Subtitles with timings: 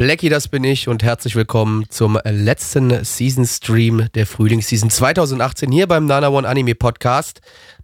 [0.00, 6.06] Blackie, das bin ich und herzlich willkommen zum letzten Season-Stream der Frühlingsseason 2018 hier beim
[6.06, 7.40] Nana One Anime Podcast.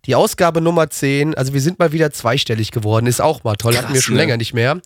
[0.07, 3.73] Die Ausgabe Nummer 10, also wir sind mal wieder zweistellig geworden, ist auch mal toll,
[3.73, 4.21] Krass, hatten wir schon ne?
[4.21, 4.81] länger nicht mehr.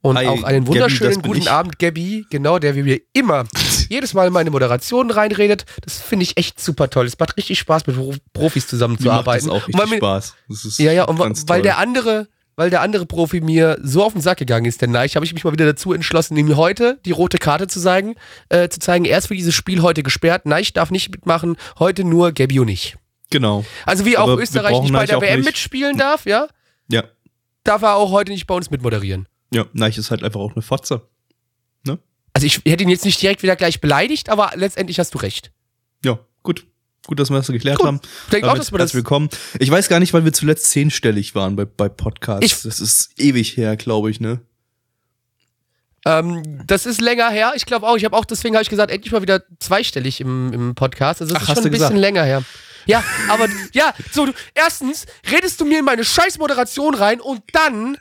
[0.00, 1.50] Und Hi, auch einen Gabby, wunderschönen bin guten ich.
[1.50, 3.44] Abend, Gabby, genau, der wie mir immer
[3.88, 5.66] jedes Mal in meine Moderation reinredet.
[5.82, 7.06] Das finde ich echt super toll.
[7.06, 9.50] Es macht richtig Spaß, mit Pro- Profis Mir macht das zusammenzuarbeiten.
[9.50, 10.34] auch richtig mir- Spaß.
[10.48, 11.62] Das ist ja, ja, und weil toll.
[11.62, 15.16] der andere, weil der andere Profi mir so auf den Sack gegangen ist, der Neich,
[15.16, 18.14] habe ich mich mal wieder dazu entschlossen, ihm heute die rote Karte zu zeigen,
[18.48, 20.46] äh, zu zeigen, er ist für dieses Spiel heute gesperrt.
[20.46, 22.96] Neich darf nicht mitmachen, heute nur und ich.
[23.30, 23.64] Genau.
[23.86, 25.46] Also wie auch Aber Österreich nicht bei der WM nicht.
[25.46, 26.48] mitspielen darf, ja,
[26.88, 27.04] Ja.
[27.64, 29.26] darf er auch heute nicht bei uns mitmoderieren.
[29.52, 31.08] Ja, Neich ist halt einfach auch eine Fotze.
[32.36, 35.52] Also ich hätte ihn jetzt nicht direkt wieder gleich beleidigt, aber letztendlich hast du recht.
[37.06, 37.18] Gut.
[37.20, 37.86] Dass wir das geklärt Gut.
[37.86, 38.00] haben.
[38.26, 39.28] Ich denke auch, dass wir das willkommen.
[39.58, 42.44] Ich weiß gar nicht, weil wir zuletzt zehnstellig waren bei, bei Podcasts.
[42.44, 44.40] Ich- das ist ewig her, glaube ich, ne?
[46.06, 47.52] Ähm, das ist länger her.
[47.56, 47.96] Ich glaube auch.
[47.96, 51.22] Ich habe auch, deswegen habe ich gesagt, endlich mal wieder zweistellig im, im Podcast.
[51.22, 51.98] Also das Ach, ist schon ein bisschen gesagt?
[52.00, 52.42] länger her.
[52.86, 57.40] Ja, aber ja, so du, erstens redest du mir in meine scheiß Moderation rein und
[57.52, 57.96] dann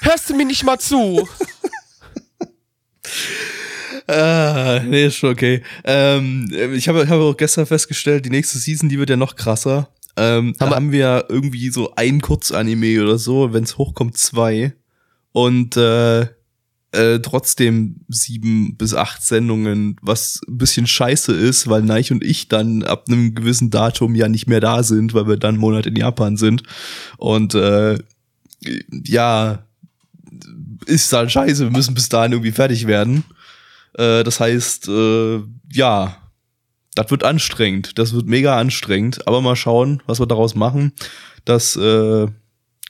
[0.00, 1.28] hörst du mir nicht mal zu.
[4.06, 5.62] Ah, nee, ist schon okay.
[5.84, 9.88] Ähm, ich habe habe auch gestern festgestellt, die nächste Season, die wird ja noch krasser.
[10.16, 14.74] Ähm, da wir- haben wir irgendwie so ein Kurzanime oder so, wenn es hochkommt, zwei.
[15.32, 16.22] Und äh,
[16.92, 22.46] äh, trotzdem sieben bis acht Sendungen, was ein bisschen scheiße ist, weil Neich und ich
[22.48, 25.86] dann ab einem gewissen Datum ja nicht mehr da sind, weil wir dann einen Monat
[25.86, 26.62] in Japan sind.
[27.16, 27.98] Und äh,
[29.04, 29.66] ja,
[30.86, 33.24] ist dann scheiße, wir müssen bis dahin irgendwie fertig werden.
[33.94, 35.40] Äh, das heißt, äh,
[35.72, 36.16] ja,
[36.94, 37.98] das wird anstrengend.
[37.98, 39.26] Das wird mega anstrengend.
[39.26, 40.92] Aber mal schauen, was wir daraus machen.
[41.44, 42.26] Das äh,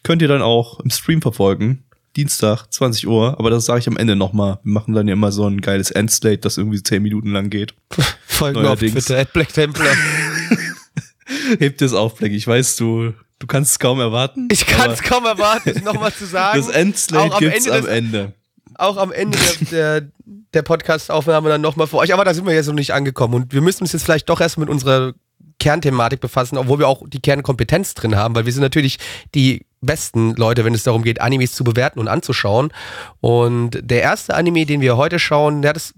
[0.02, 1.84] könnt ihr dann auch im Stream verfolgen.
[2.16, 3.38] Dienstag, 20 Uhr.
[3.38, 4.60] Aber das sage ich am Ende nochmal.
[4.62, 7.74] Wir machen dann ja immer so ein geiles Endstate, das irgendwie 10 Minuten lang geht.
[8.26, 8.78] Folgen auf.
[8.78, 9.88] Twitter, at Black Templar.
[11.58, 12.32] Hebt es auf, Black.
[12.32, 14.48] Ich weiß, du, du kannst es kaum erwarten.
[14.50, 16.58] Ich kann es kaum erwarten, es nochmal zu sagen.
[16.58, 18.32] Das Endslate gibt's Ende am Ende.
[18.76, 20.08] auch am Ende der, der,
[20.54, 22.14] der Podcast-Aufnahme dann nochmal für euch.
[22.14, 23.34] Aber da sind wir jetzt noch nicht angekommen.
[23.34, 25.12] Und wir müssen uns jetzt vielleicht doch erst mit unserer
[25.60, 28.98] Kernthematik befassen, obwohl wir auch die Kernkompetenz drin haben, weil wir sind natürlich
[29.34, 32.72] die besten Leute, wenn es darum geht, Animes zu bewerten und anzuschauen.
[33.20, 35.92] Und der erste Anime, den wir heute schauen, der das.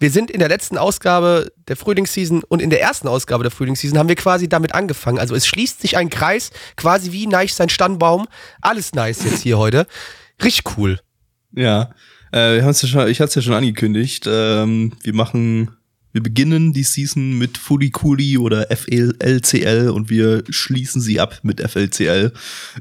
[0.00, 3.98] Wir sind in der letzten Ausgabe der Frühlingsseason und in der ersten Ausgabe der Frühlingsseason
[3.98, 5.18] haben wir quasi damit angefangen.
[5.18, 8.28] Also es schließt sich ein Kreis, quasi wie Neich sein Stammbaum.
[8.60, 9.86] Alles nice jetzt hier heute.
[10.42, 11.00] Richtig cool.
[11.52, 11.90] Ja,
[12.30, 14.24] äh, wir haben's ja schon, ich hatte es ja schon angekündigt.
[14.28, 15.76] Ähm, wir machen,
[16.18, 22.32] wir beginnen die Season mit Fulikuli oder FLCL und wir schließen sie ab mit FLCL.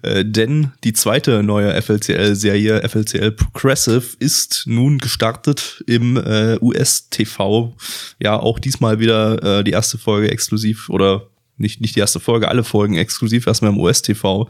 [0.01, 7.75] Äh, denn die zweite neue FLCL-Serie, FLCL Progressive, ist nun gestartet im äh, US-TV.
[8.19, 11.27] Ja, auch diesmal wieder äh, die erste Folge exklusiv oder
[11.57, 14.49] nicht, nicht die erste Folge, alle Folgen exklusiv erstmal im US-TV.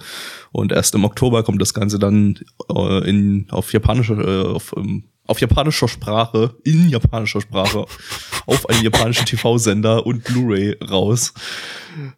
[0.54, 2.40] Und erst im Oktober kommt das Ganze dann
[2.74, 7.86] äh, in, auf japanischer, äh, auf, ähm, auf japanischer Sprache, in japanischer Sprache,
[8.46, 11.34] auf einen japanischen TV-Sender und Blu-ray raus.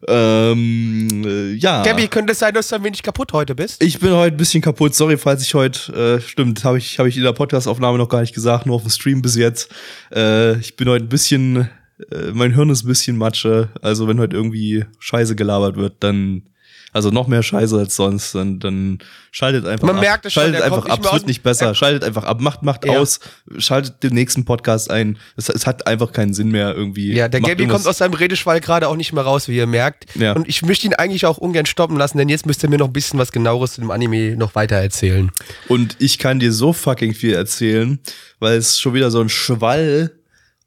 [0.06, 1.82] Ähm, äh, ja.
[1.82, 3.82] Gabby, könnte es sein, dass du ein wenig kaputt heute bist?
[3.82, 4.94] Ich bin heute ein bisschen kaputt.
[4.94, 8.20] Sorry, falls ich heute, äh, stimmt, habe ich, hab ich in der Podcast-Aufnahme noch gar
[8.20, 9.70] nicht gesagt, nur auf dem Stream bis jetzt.
[10.14, 11.68] Äh, ich bin heute ein bisschen,
[12.10, 13.70] äh, mein Hirn ist ein bisschen Matsche.
[13.82, 16.49] Also wenn heute irgendwie Scheiße gelabert wird, dann,
[16.92, 18.98] also noch mehr Scheiße als sonst, dann, dann
[19.30, 20.02] schaltet einfach Man ab.
[20.02, 21.00] merkt es schon, schaltet der einfach ab.
[21.04, 21.66] Es wird nicht besser.
[21.66, 22.40] er- Schaltet einfach ab.
[22.40, 22.98] Macht, macht Ja.
[22.98, 23.20] aus.
[23.58, 25.18] Schaltet den nächsten Podcast ein.
[25.36, 27.12] Es, es hat einfach keinen Sinn mehr irgendwie.
[27.14, 30.06] Ja, der irgendwas- kommt aus seinem Redeschwall gerade auch nicht mehr raus, wie ihr merkt.
[30.16, 30.32] Ja.
[30.32, 32.88] Und ich möchte ihn eigentlich auch ungern stoppen lassen, denn jetzt müsst ihr mir noch
[32.88, 35.30] ein bisschen was genaueres zu dem Anime noch weiter erzählen.
[35.68, 37.98] Und ich kann dir so fucking viel erzählen,
[38.38, 40.12] weil es schon wieder so ein Schwall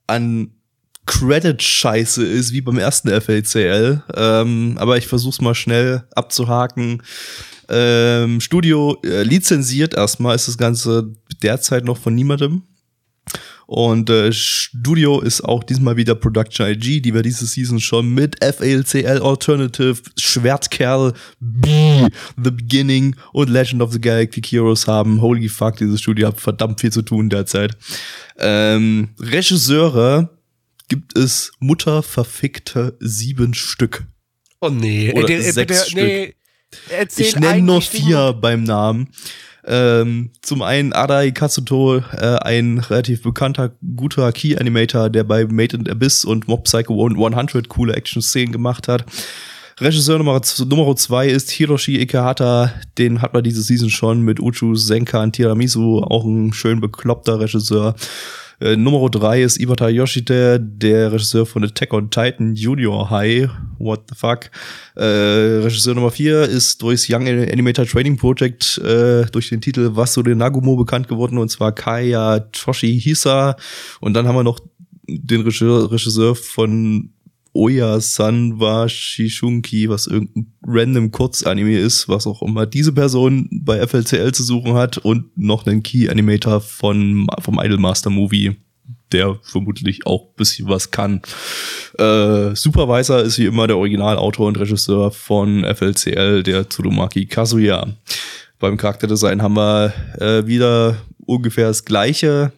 [0.08, 0.52] an
[1.06, 4.04] Credit-Scheiße ist, wie beim ersten FLCL.
[4.16, 7.04] Ähm, aber ich versuch's mal schnell abzuhaken.
[7.70, 12.64] Ähm, Studio äh, lizenziert erstmal ist das Ganze derzeit noch von niemandem.
[13.66, 18.44] Und äh, Studio ist auch diesmal wieder Production IG, die wir diese Season schon mit
[18.44, 25.22] FALCL Alternative, Schwertkerl, B, The Beginning und Legend of the Galactic Heroes haben.
[25.22, 27.76] Holy fuck, dieses Studio hat verdammt viel zu tun derzeit.
[28.38, 30.30] Ähm, Regisseure
[30.94, 34.04] gibt es mutterverfickte sieben Stück.
[34.62, 35.12] Oh nee.
[35.12, 35.95] Oder Äh, sechs bitte, Stück.
[35.95, 36.34] nee.
[37.18, 39.07] Ich nenne nur vier beim Namen.
[39.66, 45.90] Ähm, zum einen Adai Katsuto, äh, ein relativ bekannter, guter Key-Animator, der bei Made in
[45.90, 49.04] Abyss und Mob Psycho 100 coole Action-Szenen gemacht hat.
[49.80, 52.72] Regisseur Nummer, Nummer zwei ist Hiroshi Ikehata.
[53.00, 57.39] Den hat man diese Season schon mit Uchu Senka und Tiramisu, auch ein schön bekloppter
[57.39, 57.96] Regisseur.
[58.60, 63.50] Äh, Nummer drei ist Ibata Yoshite, der Regisseur von Attack on Titan Junior High.
[63.80, 64.50] What the fuck?
[64.96, 70.36] Äh, Regisseur Nummer vier ist durchs Young Animator Training Project äh, durch den Titel Wasure
[70.36, 73.56] Nagumo bekannt geworden, und zwar Kaya Toshihisa.
[74.00, 74.60] Und dann haben wir noch
[75.08, 77.10] den Regisseur von
[77.54, 84.32] Oya-san wa Shishunki, was irgendein random Kurzanime ist, was auch immer diese Person bei FLCL
[84.32, 88.56] zu suchen hat und noch einen Key-Animator von, vom Idolmaster Movie,
[89.12, 91.22] der vermutlich auch bisschen was kann.
[92.00, 97.88] Äh, Supervisor ist wie immer der Originalautor und Regisseur von FLCL, der Tsurumaki Kazuya.
[98.58, 102.52] Beim Charakterdesign haben wir äh, wieder ungefähr das gleiche,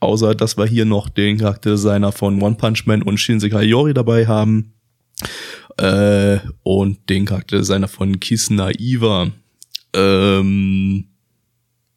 [0.00, 4.26] außer dass wir hier noch den Charakterdesigner von One Punch Man und Shinsekai Yori dabei
[4.26, 4.72] haben.
[5.76, 9.30] Äh, und den Charakterdesigner von Kisna Iwa.
[9.92, 11.06] Ähm,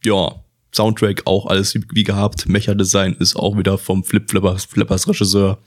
[0.03, 0.43] ja,
[0.73, 2.47] Soundtrack auch alles wie, gehabt.
[2.47, 5.59] Mecha-Design ist auch wieder vom Flip Flippers, Flippers Regisseur.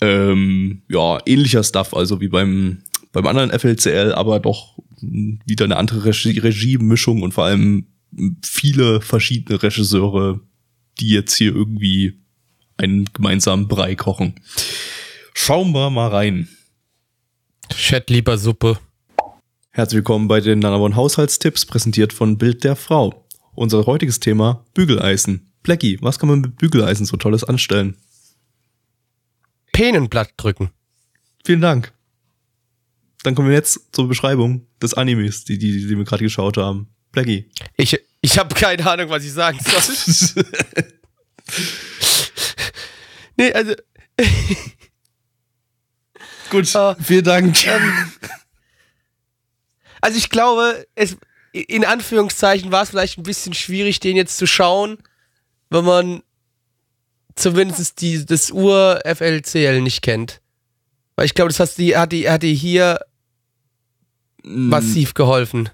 [0.00, 2.78] Ähm, ja, ähnlicher Stuff, also wie beim,
[3.12, 7.86] beim anderen FLCL, aber doch wieder eine andere Regie- Regie-Mischung und vor allem
[8.44, 10.40] viele verschiedene Regisseure,
[11.00, 12.18] die jetzt hier irgendwie
[12.76, 14.34] einen gemeinsamen Brei kochen.
[15.34, 16.48] Schauen wir mal rein.
[17.70, 18.78] Chat lieber Suppe.
[19.70, 23.24] Herzlich willkommen bei den Nanabon Haushaltstipps, präsentiert von Bild der Frau.
[23.54, 25.52] Unser heutiges Thema Bügeleisen.
[25.62, 27.96] Blackie, was kann man mit Bügeleisen so Tolles anstellen?
[29.72, 30.70] Penenblatt drücken.
[31.44, 31.92] Vielen Dank.
[33.22, 36.88] Dann kommen wir jetzt zur Beschreibung des Animes, die, die, die wir gerade geschaut haben.
[37.12, 37.50] Blackie.
[37.76, 37.98] Ich,
[38.30, 40.44] ich habe keine Ahnung, was ich sagen soll.
[43.36, 43.74] nee, also,
[46.50, 47.56] Gut, Ah, vielen Dank.
[50.00, 51.16] also ich glaube, es,
[51.52, 54.98] in Anführungszeichen war es vielleicht ein bisschen schwierig, den jetzt zu schauen,
[55.70, 56.22] wenn man
[57.36, 60.40] zumindest die, das Ur-FLCL nicht kennt.
[61.14, 63.00] Weil ich glaube, das hat die, hat die, hat die hier
[64.42, 65.70] massiv geholfen.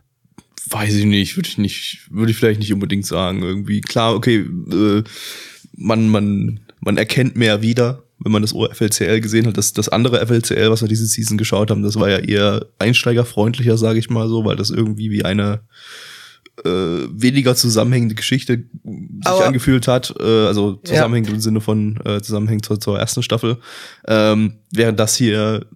[0.68, 3.42] Weiß ich nicht, würde ich nicht, würde ich vielleicht nicht unbedingt sagen.
[3.42, 4.38] Irgendwie, klar, okay,
[4.72, 5.04] äh,
[5.76, 9.56] man, man, man erkennt mehr wieder, wenn man das FLCL gesehen hat.
[9.56, 13.78] Das, das andere FLCL, was wir diese Season geschaut haben, das war ja eher einsteigerfreundlicher,
[13.78, 15.60] sage ich mal so, weil das irgendwie wie eine
[16.64, 16.68] äh,
[17.12, 22.64] weniger zusammenhängende Geschichte sich Aber- angefühlt hat, äh, also zusammenhängend im Sinne von äh, zusammenhängend
[22.64, 23.58] zur, zur ersten Staffel.
[24.08, 25.66] Ähm, während das hier,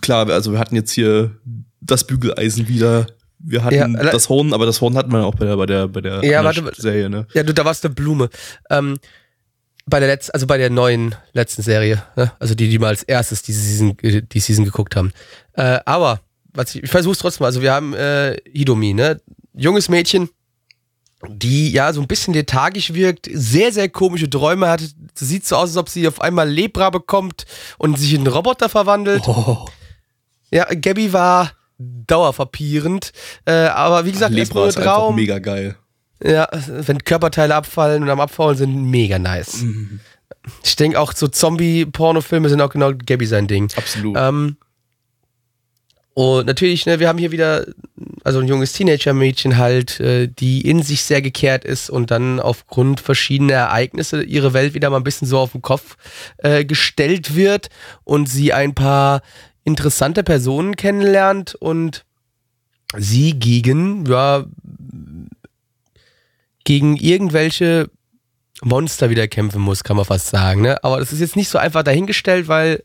[0.00, 1.32] klar, also wir hatten jetzt hier
[1.80, 3.06] das Bügeleisen wieder.
[3.38, 5.88] Wir hatten Ja, das Horn, aber das Horn hatten wir auch bei der, bei der,
[5.88, 7.26] bei der Ja, warte, Serie, ne?
[7.34, 8.30] Ja, du, da warst eine Blume.
[8.70, 8.98] Ähm,
[9.86, 12.32] bei der letzten, also bei der neuen letzten Serie, ne?
[12.40, 15.12] also die, die mal als erstes diese Season, äh, die Season geguckt haben.
[15.54, 16.20] Äh, aber,
[16.52, 19.20] was ich, ich versuch's trotzdem, also wir haben äh, Hidomi, ne?
[19.54, 20.28] Junges Mädchen,
[21.28, 24.82] die ja so ein bisschen lethargisch wirkt, sehr, sehr komische Träume hat.
[25.14, 27.44] Sieht so aus, als ob sie auf einmal Lebra bekommt
[27.78, 29.26] und sich in einen Roboter verwandelt.
[29.26, 29.66] Oh,
[30.52, 33.12] Ja, Gabby war dauerverpierend.
[33.44, 35.14] Äh, aber wie gesagt, nur ist einfach Traum.
[35.14, 35.76] mega geil.
[36.22, 39.62] Ja, wenn Körperteile abfallen und am Abfallen sind, mega nice.
[39.62, 40.00] Mhm.
[40.64, 43.70] Ich denke auch so Zombie-Pornofilme sind auch genau Gabby sein Ding.
[43.76, 44.16] Absolut.
[44.18, 44.56] Ähm,
[46.14, 47.66] und natürlich, ne, wir haben hier wieder
[48.24, 52.98] also ein junges Teenager-Mädchen halt, äh, die in sich sehr gekehrt ist und dann aufgrund
[52.98, 55.96] verschiedener Ereignisse ihre Welt wieder mal ein bisschen so auf den Kopf
[56.38, 57.68] äh, gestellt wird
[58.02, 59.22] und sie ein paar
[59.68, 62.04] interessante Personen kennenlernt und
[62.96, 64.46] sie gegen, ja,
[66.64, 67.90] gegen irgendwelche
[68.62, 70.62] Monster wieder kämpfen muss, kann man fast sagen.
[70.62, 70.82] Ne?
[70.82, 72.82] Aber das ist jetzt nicht so einfach dahingestellt, weil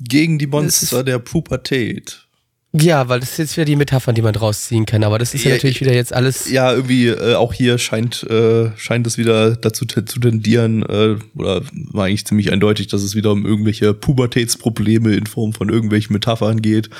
[0.00, 2.27] Gegen die Monster der Pubertät.
[2.72, 5.02] Ja, weil das ist jetzt wieder die Metaphern, die man draus ziehen kann.
[5.02, 6.50] Aber das ist ja, Ja, natürlich wieder jetzt alles.
[6.50, 11.16] Ja, irgendwie äh, auch hier scheint äh, scheint es wieder dazu te zu tendieren äh,
[11.34, 16.12] oder war eigentlich ziemlich eindeutig, dass es wieder um irgendwelche Pubertätsprobleme in Form von irgendwelchen
[16.12, 16.90] Metaphern geht.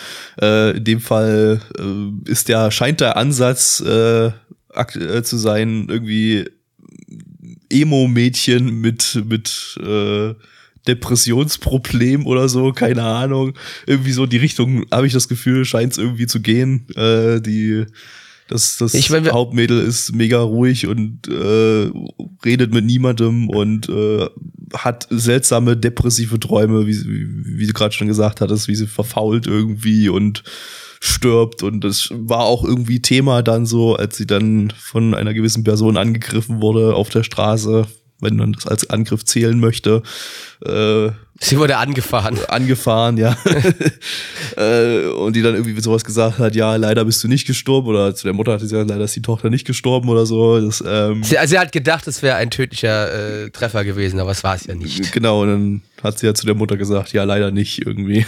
[0.41, 4.33] Äh, in dem Fall äh, ist der scheint der Ansatz äh,
[5.23, 6.47] zu sein irgendwie
[7.71, 10.35] Emo-Mädchen mit, mit äh,
[10.89, 13.55] Depressionsproblem oder so, keine Ahnung.
[13.87, 16.87] Irgendwie so in die Richtung, habe ich das Gefühl, scheint es irgendwie zu gehen.
[16.97, 17.87] Äh, die
[18.49, 21.91] das, das Ich mein, Hauptmädel ist mega ruhig und äh,
[22.45, 24.27] redet mit niemandem und äh,
[24.73, 29.47] hat seltsame depressive Träume, wie, wie, wie du gerade schon gesagt hattest, wie sie verfault
[29.47, 30.45] irgendwie und
[31.01, 35.63] stirbt und das war auch irgendwie Thema dann so, als sie dann von einer gewissen
[35.63, 37.87] Person angegriffen wurde auf der Straße,
[38.21, 40.03] wenn man das als Angriff zählen möchte.
[40.65, 41.11] Äh,
[41.41, 42.39] Sie wurde angefahren.
[42.49, 43.37] angefahren, ja.
[44.57, 47.89] äh, und die dann irgendwie sowas gesagt hat, ja, leider bist du nicht gestorben.
[47.89, 50.61] Oder zu der Mutter hat sie gesagt, leider ist die Tochter nicht gestorben oder so.
[50.61, 54.33] Das, ähm, Sie, also sie hat gedacht, es wäre ein tödlicher äh, Treffer gewesen, aber
[54.33, 55.13] es war es ja nicht.
[55.13, 58.27] Genau, und dann hat sie ja zu der Mutter gesagt, ja, leider nicht irgendwie.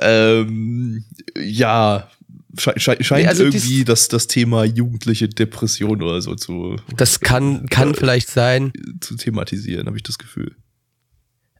[0.00, 1.04] ähm,
[1.36, 2.08] ja,
[2.58, 7.20] sche sche scheint Nee, also irgendwie das, das Thema jugendliche Depression oder so zu, Das
[7.20, 8.72] kann, kann vielleicht sein.
[9.00, 10.56] zu thematisieren, habe ich das Gefühl.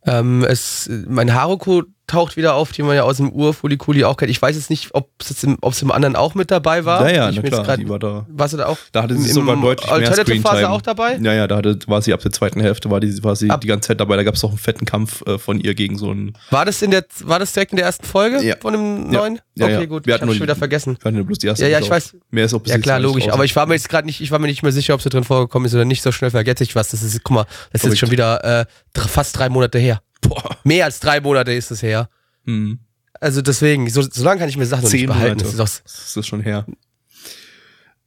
[0.05, 4.31] Ähm, es, mein Haruko taucht wieder auf, die man ja aus dem Urfulikuli auch kennt.
[4.31, 7.03] Ich weiß jetzt nicht, ob es im, im anderen auch mit dabei war.
[7.03, 8.27] Naja, Ich na klar, grad- die war da.
[8.29, 8.77] Warst du da auch?
[8.93, 10.71] Da hatte sie im- sogar deutlich mehr Alternative Phase Screentime.
[10.71, 11.17] auch dabei?
[11.21, 13.61] Ja, ja, da hatte, war sie ab der zweiten Hälfte, war die, war sie Ab-
[13.61, 14.17] die ganze Zeit dabei.
[14.17, 16.33] Da gab es auch einen fetten Kampf äh, von ihr gegen so einen.
[16.51, 18.57] War das in der, war das direkt in der ersten Folge Ja.
[18.61, 19.21] von dem Ja.
[19.21, 19.41] neuen?
[19.55, 20.07] Ja, okay, gut.
[20.07, 20.97] Wir ich hatten hab's schon wieder vergessen.
[20.99, 21.65] Ich fand bloß die erste.
[21.65, 22.17] Ja, ja, ich weiß.
[22.31, 23.29] Mehr ist auch bis Ja klar, logisch.
[23.29, 25.11] Aber ich war mir jetzt gerade nicht, ich war mir nicht mehr sicher, ob sie
[25.11, 26.03] drin vorgekommen ist oder nicht.
[26.03, 26.89] So schnell vergesse ich was.
[26.91, 28.65] Das ist, guck mal, das ist jetzt schon wieder äh,
[28.97, 30.01] fast drei Monate her.
[30.21, 30.57] Boah.
[30.65, 32.09] Mehr als drei Monate ist es her.
[32.45, 32.79] Hm.
[33.21, 35.39] Also deswegen, so, so lange kann ich mir Sachen noch nicht Zehn behalten.
[35.39, 35.57] Monate.
[35.57, 36.67] Das ist Das ist das schon her.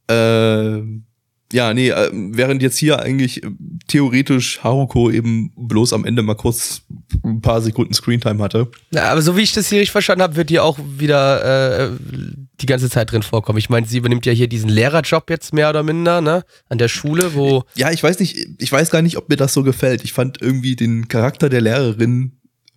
[0.08, 1.04] Ähm,
[1.52, 3.50] ja, nee, äh, während jetzt hier eigentlich äh,
[3.86, 6.82] theoretisch Haruko eben bloß am Ende mal kurz
[7.22, 8.70] ein paar Sekunden Screentime hatte.
[8.90, 11.90] Na, aber so wie ich das hier richtig verstanden habe, wird die auch wieder äh,
[12.60, 13.58] die ganze Zeit drin vorkommen.
[13.58, 16.44] Ich meine, sie übernimmt ja hier diesen Lehrerjob jetzt mehr oder minder, ne?
[16.68, 17.64] An der Schule, wo.
[17.74, 20.04] Ja, ich weiß nicht, ich weiß gar nicht, ob mir das so gefällt.
[20.04, 22.32] Ich fand irgendwie den Charakter der Lehrerin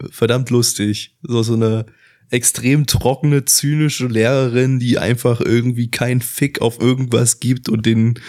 [0.10, 1.15] verdammt lustig.
[1.22, 1.86] So, so eine
[2.29, 8.19] extrem trockene, zynische Lehrerin, die einfach irgendwie keinen Fick auf irgendwas gibt und den,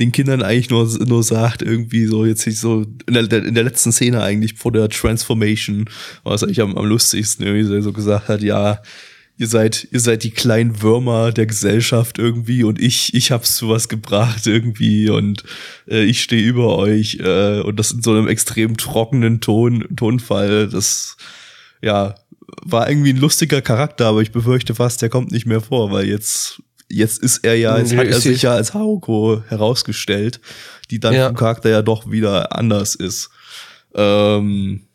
[0.00, 3.64] den Kindern eigentlich nur, nur sagt, irgendwie so, jetzt nicht so, in der, in der
[3.64, 5.88] letzten Szene eigentlich vor der Transformation,
[6.24, 8.82] war es eigentlich am, am lustigsten, irgendwie so gesagt hat, ja,
[9.36, 13.68] ihr seid, ihr seid die kleinen Würmer der Gesellschaft irgendwie und ich, ich hab's zu
[13.68, 15.42] was gebracht irgendwie und
[15.88, 20.68] äh, ich stehe über euch äh, und das in so einem extrem trockenen Ton, Tonfall.
[20.68, 21.16] Das,
[21.82, 22.14] ja,
[22.62, 26.06] war irgendwie ein lustiger Charakter, aber ich befürchte fast, der kommt nicht mehr vor, weil
[26.06, 30.40] jetzt, jetzt ist er ja, jetzt hat er sich ja als Haruko herausgestellt,
[30.90, 31.26] die dann Ja.
[31.28, 33.30] vom Charakter ja doch wieder anders ist.
[33.96, 34.86] Ähm,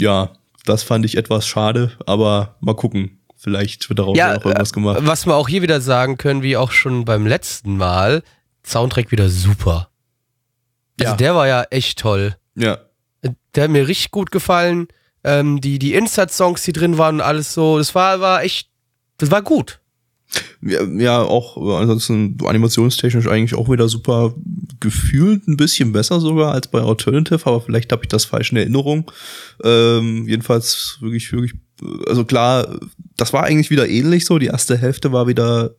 [0.00, 0.32] ja,
[0.64, 3.19] das fand ich etwas schade, aber mal gucken.
[3.42, 4.98] Vielleicht wird daraus ja, noch irgendwas gemacht.
[5.02, 8.22] Was wir auch hier wieder sagen können, wie auch schon beim letzten Mal,
[8.66, 9.88] Soundtrack wieder super.
[11.00, 11.16] Also Ja.
[11.16, 12.36] der war ja echt toll.
[12.54, 12.78] Ja.
[13.54, 14.88] Der hat mir richtig gut gefallen.
[15.24, 18.68] Ähm, die die Insert-Songs, die drin waren und alles so, das war, war echt,
[19.18, 19.80] das war gut.
[20.62, 20.82] ja.
[20.82, 24.34] Ja, auch äh, ansonsten animationstechnisch eigentlich auch wieder super
[24.80, 28.58] gefühlt ein bisschen besser sogar als bei Alternative, aber vielleicht habe ich das falsch in
[28.58, 29.10] Erinnerung.
[29.64, 31.56] Ähm, jedenfalls wirklich, wirklich, äh,
[32.06, 32.78] also klar,
[33.16, 34.38] das war eigentlich wieder ähnlich so.
[34.38, 35.70] Die erste Hälfte war wieder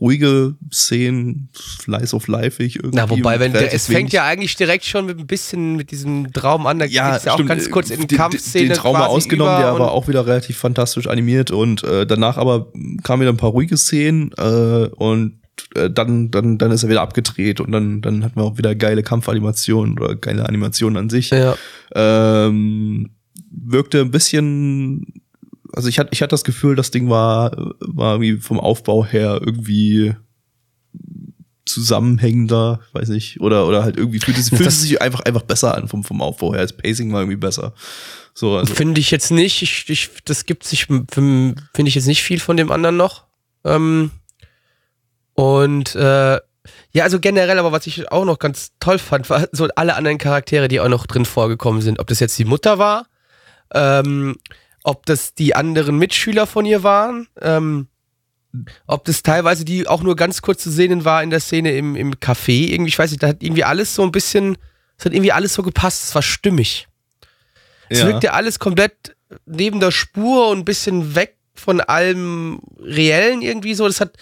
[0.00, 2.96] ruhige Szenen, slice of life irgendwie.
[2.96, 6.32] Na, wobei, wenn der, es fängt ja eigentlich direkt schon mit ein bisschen mit diesem
[6.32, 8.76] Traum an, da ja, geht's ja auch stimmt, ganz kurz in den- den- Kampfszene Den
[8.76, 12.72] Trauma quasi ausgenommen, der war auch wieder relativ fantastisch animiert und äh, danach aber
[13.02, 15.38] kamen wieder ein paar ruhige Szenen äh, und
[15.74, 18.74] äh, dann, dann, dann ist er wieder abgedreht und dann, dann hatten wir auch wieder
[18.74, 21.28] geile Kampfanimationen oder geile Animationen an sich.
[21.30, 21.54] Ja.
[21.94, 23.10] Ähm,
[23.50, 25.21] wirkte ein bisschen,
[25.74, 29.40] also ich hatte, ich hatte das Gefühl, das Ding war, war irgendwie vom Aufbau her
[29.40, 30.14] irgendwie
[31.64, 35.76] zusammenhängender, weiß nicht, oder, oder halt irgendwie fühlt es, fühlt es sich einfach, einfach besser
[35.76, 36.62] an vom, vom Aufbau her.
[36.62, 37.74] Das Pacing war irgendwie besser.
[38.34, 39.62] So, also, Finde ich jetzt nicht.
[39.62, 43.24] Ich, ich, das gibt sich, finde ich jetzt nicht viel von dem anderen noch.
[43.64, 44.10] Ähm,
[45.34, 46.38] und äh,
[46.92, 50.18] ja, also generell, aber was ich auch noch ganz toll fand, war so alle anderen
[50.18, 51.98] Charaktere, die auch noch drin vorgekommen sind.
[51.98, 53.06] Ob das jetzt die Mutter war,
[53.74, 54.36] ähm,
[54.84, 57.88] ob das die anderen Mitschüler von ihr waren, ähm,
[58.86, 61.96] ob das teilweise die auch nur ganz kurz zu sehen war in der Szene im,
[61.96, 62.70] im Café.
[62.70, 64.58] Irgendwie, ich weiß nicht, da hat irgendwie alles so ein bisschen,
[64.98, 66.88] es hat irgendwie alles so gepasst, es war stimmig.
[67.88, 68.06] Es ja.
[68.06, 73.74] wirkt ja alles komplett neben der Spur und ein bisschen weg von allem Reellen irgendwie
[73.74, 73.86] so.
[73.86, 74.16] Das hat,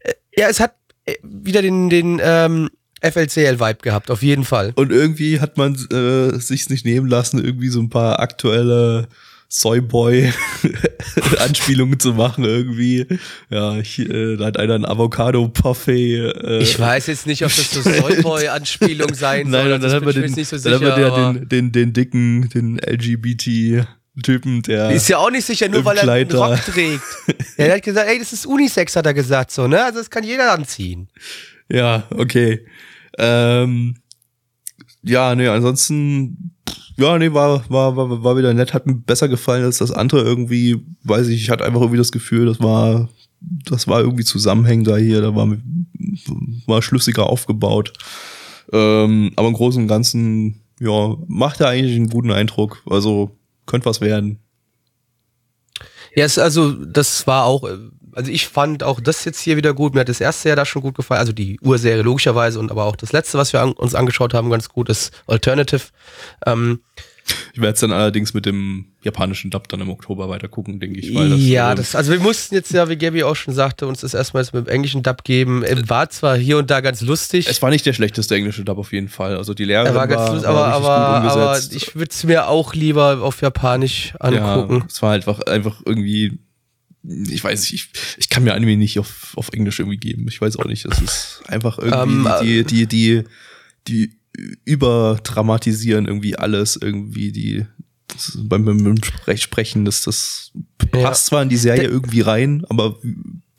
[0.00, 0.74] äh, ja, es hat
[1.04, 2.70] äh, wieder den, den ähm,
[3.10, 4.72] FLCL-Vibe gehabt, auf jeden Fall.
[4.76, 9.08] Und irgendwie hat man äh, sich nicht nehmen lassen, irgendwie so ein paar aktuelle
[9.48, 10.32] Soyboy
[11.38, 13.06] Anspielungen zu machen irgendwie.
[13.50, 16.16] Ja, ich, äh, da hat einer ein Avocado Parfait.
[16.42, 19.68] Äh, Ich weiß jetzt nicht, ob das so Soyboy-Anspielung sein soll.
[19.68, 20.96] Nein, dann, dann ich mir den, nicht so dann sicher.
[20.96, 24.90] der, aber- den, den, den dicken, den LGBT-Typen, der.
[24.90, 26.30] Ist ja auch nicht sicher, nur weil er einen.
[26.32, 27.02] Rock trägt.
[27.56, 29.84] Ja, er hat gesagt, ey, das ist Unisex, hat er gesagt, so, ne?
[29.84, 31.08] Also das kann jeder anziehen.
[31.68, 32.66] Ja, okay.
[33.18, 33.96] Ähm,
[35.02, 36.54] ja, nee, ansonsten,
[36.96, 40.22] ja, nee, war, war, war, war wieder nett, hat mir besser gefallen als das andere
[40.22, 43.08] irgendwie, weiß ich, ich hatte einfach irgendwie das Gefühl, das war,
[43.40, 45.56] das war irgendwie zusammenhängender hier, da war,
[46.66, 47.92] war schlüssiger aufgebaut.
[48.72, 53.86] Ähm, aber im Großen und Ganzen, ja, macht er eigentlich einen guten Eindruck, also könnte
[53.86, 54.38] was werden.
[56.16, 57.68] Ja, es, also das war auch,
[58.14, 59.94] also ich fand auch das jetzt hier wieder gut.
[59.94, 62.84] Mir hat das erste ja da schon gut gefallen, also die Urserie logischerweise und aber
[62.84, 65.82] auch das letzte, was wir an, uns angeschaut haben, ganz gut, das Alternative.
[66.46, 66.80] Ähm,
[67.54, 71.00] Ich werde es dann allerdings mit dem japanischen Dub dann im Oktober weiter gucken, denke
[71.00, 71.14] ich.
[71.14, 73.86] Weil das, ja, äh, das, also wir mussten jetzt ja, wie Gabi auch schon sagte,
[73.86, 75.62] uns das erstmal jetzt mit dem englischen Dub geben.
[75.62, 77.46] Äh, War zwar hier und da ganz lustig.
[77.48, 79.36] Es war nicht der schlechteste englische Dub auf jeden Fall.
[79.36, 82.24] Also die Lehrerin er war ganz war, lustig, aber, aber, gut aber ich würde es
[82.24, 84.80] mir auch lieber auf Japanisch angucken.
[84.80, 86.38] Ja, es war einfach, einfach irgendwie,
[87.06, 90.26] ich weiß nicht, ich, ich kann mir Anime nicht auf, auf Englisch irgendwie geben.
[90.28, 93.24] Ich weiß auch nicht, es ist einfach irgendwie Ähm, die, die, die,
[93.88, 94.16] die
[94.64, 97.66] überdramatisieren irgendwie alles, irgendwie die,
[98.08, 100.52] das, beim, beim Sprech- Sprechen, das, das
[100.94, 101.02] Ja.
[101.02, 102.98] passt zwar in die Serie irgendwie rein, aber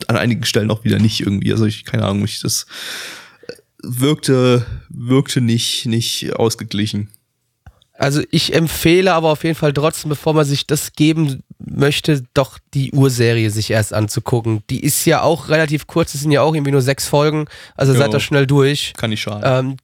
[0.08, 1.52] an einigen Stellen auch wieder nicht irgendwie.
[1.52, 2.66] Also ich, keine Ahnung, ich, das
[3.82, 7.10] wirkte, wirkte nicht, nicht ausgeglichen.
[7.94, 12.60] Also ich empfehle aber auf jeden Fall trotzdem, bevor man sich das geben möchte, doch
[12.74, 14.64] die Urserie sich erst anzugucken.
[14.70, 17.46] Die ist ja auch relativ kurz, es sind ja auch irgendwie nur sechs Folgen,
[17.76, 18.00] also Jo.
[18.00, 18.94] seid da schnell durch.
[18.98, 19.44] Kann nicht schaden.
[19.72, 19.78] Ähm,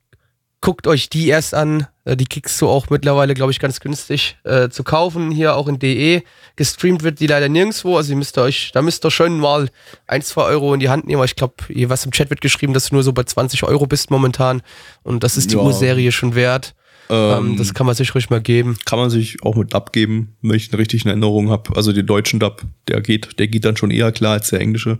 [0.60, 1.88] guckt euch die erst an.
[2.06, 5.32] Äh, Die kriegst du auch mittlerweile, glaube ich, ganz günstig äh, zu kaufen.
[5.32, 6.22] Hier auch in DE.
[6.56, 7.98] Gestreamt wird die leider nirgendwo.
[7.98, 9.70] Also ihr müsst euch, da müsst ihr schon mal
[10.08, 11.18] ein, zwei Euro in die Hand nehmen.
[11.18, 13.63] Aber ich glaube, hier was im Chat wird geschrieben, dass du nur so bei 20
[13.63, 14.62] Euro bist momentan.
[15.04, 15.62] Und das ist die Ja.
[15.62, 16.75] Urserie schon wert.
[17.12, 18.77] Ähm, Ähm, das kann man sich ruhig mal geben.
[18.86, 21.75] kann man sich auch mit Dub geben, wenn ich eine richtige Erinnerung habe.
[21.75, 25.00] Also den deutschen Dub, der geht, der geht dann schon eher klar als der englische.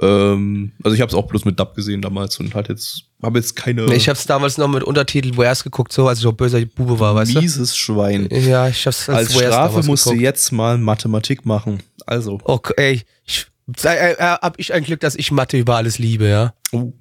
[0.00, 3.38] Ähm, also ich habe es auch bloß mit Dub gesehen damals und hat jetzt, habe
[3.38, 6.24] jetzt keine Nee, ich habe es damals noch mit Untertitel Wares geguckt, so als ich
[6.24, 8.28] noch böser Bube war, weißt mieses Schwein.
[8.28, 8.38] du?
[8.38, 10.22] Ja, ich hab's als, Als Strafe musst du geguckt.
[10.24, 11.82] jetzt mal Mathematik machen.
[12.06, 13.46] Also, Okay, ey, ich,
[13.84, 16.54] äh, äh, hab ich ein Glück, dass ich Mathe über alles liebe, ja.
[16.72, 16.92] oh,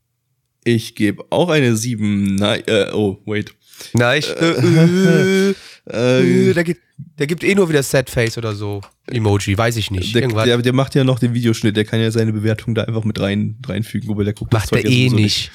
[0.65, 2.35] Ich gebe auch eine 7.
[2.35, 3.56] Nein, äh, oh, wait.
[3.95, 5.55] Nein, ich, äh, Äh,
[5.89, 6.81] Äh, der, gibt,
[7.19, 8.81] der gibt eh nur wieder Sad Face oder so.
[9.07, 10.15] Emoji, weiß ich nicht.
[10.17, 13.05] Der, der, der macht ja noch den Videoschnitt, der kann ja seine Bewertung da einfach
[13.05, 15.51] mit rein, reinfügen, wobei der guckt Macht er ja eh sowieso nicht.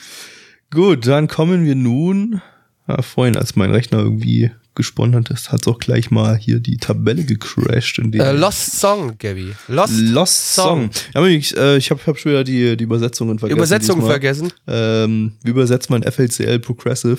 [0.71, 2.41] Gut, dann kommen wir nun.
[2.87, 6.77] Ja, vorhin, als mein Rechner irgendwie gesponnen hat, hat es auch gleich mal hier die
[6.77, 7.99] Tabelle gecrashed.
[7.99, 9.53] In der Äh, Lost Song, Gabby.
[9.67, 10.91] Lost, Lost Song.
[10.93, 11.03] Song.
[11.13, 13.57] Ja, ich äh, ich habe hab schon wieder die, die Übersetzungen vergessen.
[13.57, 14.11] Übersetzung diesmal.
[14.11, 14.53] vergessen.
[14.67, 17.17] Ähm, wie übersetzt man FLCL Progressive?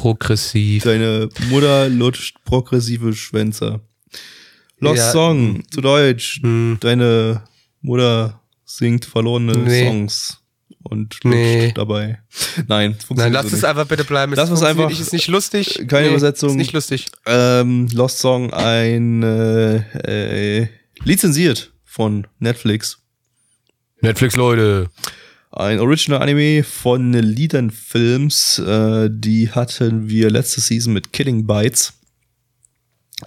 [0.00, 0.82] Progressiv.
[0.84, 3.80] Deine Mutter lutscht progressive Schwänzer.
[4.78, 5.10] Lost Ja.
[5.12, 6.40] Song, zu Deutsch.
[6.42, 6.76] Hm.
[6.80, 7.42] Deine
[7.80, 9.86] Mutter singt verlorene Nee.
[9.86, 10.42] Songs
[10.82, 11.72] und lutscht Nee.
[11.74, 12.18] dabei.
[12.68, 13.64] Nein, Nein, lass so es nicht.
[13.64, 14.32] einfach bitte bleiben.
[14.32, 15.84] Es Lass es einfach- nicht, Ist nicht lustig.
[15.88, 16.50] Keine Übersetzung.
[16.50, 17.06] Ist nicht lustig.
[17.24, 19.76] Ähm, Lost Song, ein äh,
[20.62, 20.68] äh,
[21.04, 22.98] lizenziert von Netflix.
[24.02, 24.90] Netflix, Leute.
[25.56, 28.58] Ein Original Anime von Liedern Films.
[28.58, 31.94] Äh, die hatten wir letzte Season mit Killing Bites.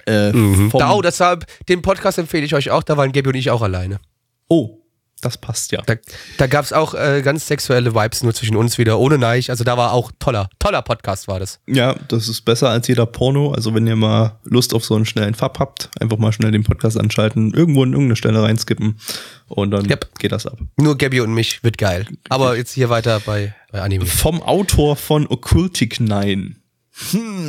[0.06, 0.32] Äh,
[0.72, 2.84] Da, oh, deshalb, den Podcast empfehle ich euch auch.
[2.84, 4.00] Da waren Gabby und ich auch alleine.
[4.48, 4.79] oh,
[5.21, 5.82] das passt ja.
[5.86, 5.95] Da,
[6.38, 9.49] da gab es auch äh, ganz sexuelle Vibes nur zwischen uns wieder, ohne Neich.
[9.49, 11.60] Also da war auch toller, toller Podcast war das.
[11.67, 13.51] Ja, das ist besser als jeder Porno.
[13.51, 16.63] Also wenn ihr mal Lust auf so einen schnellen Fab habt, einfach mal schnell den
[16.63, 18.99] Podcast anschalten, irgendwo in irgendeine Stelle reinskippen
[19.47, 20.19] und dann Yep.
[20.19, 20.58] geht das ab.
[20.77, 22.05] Nur Gabby und mich wird geil.
[22.29, 24.05] Aber jetzt hier weiter bei, bei Anime.
[24.05, 26.55] Vom Autor von Occultic 9.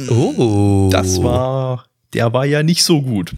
[0.09, 0.89] Oh.
[0.93, 3.35] Das war, der war ja nicht so gut.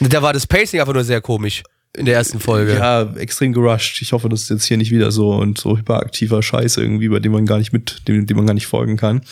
[0.00, 1.62] Da war das Pacing einfach nur sehr komisch
[1.96, 2.74] in der ersten Folge.
[2.74, 4.02] Ja, extrem gerusht.
[4.02, 7.20] Ich hoffe, das ist jetzt hier nicht wieder so und so hyperaktiver Scheiß irgendwie, bei
[7.20, 9.22] dem man gar nicht mit, dem, dem man gar nicht folgen kann.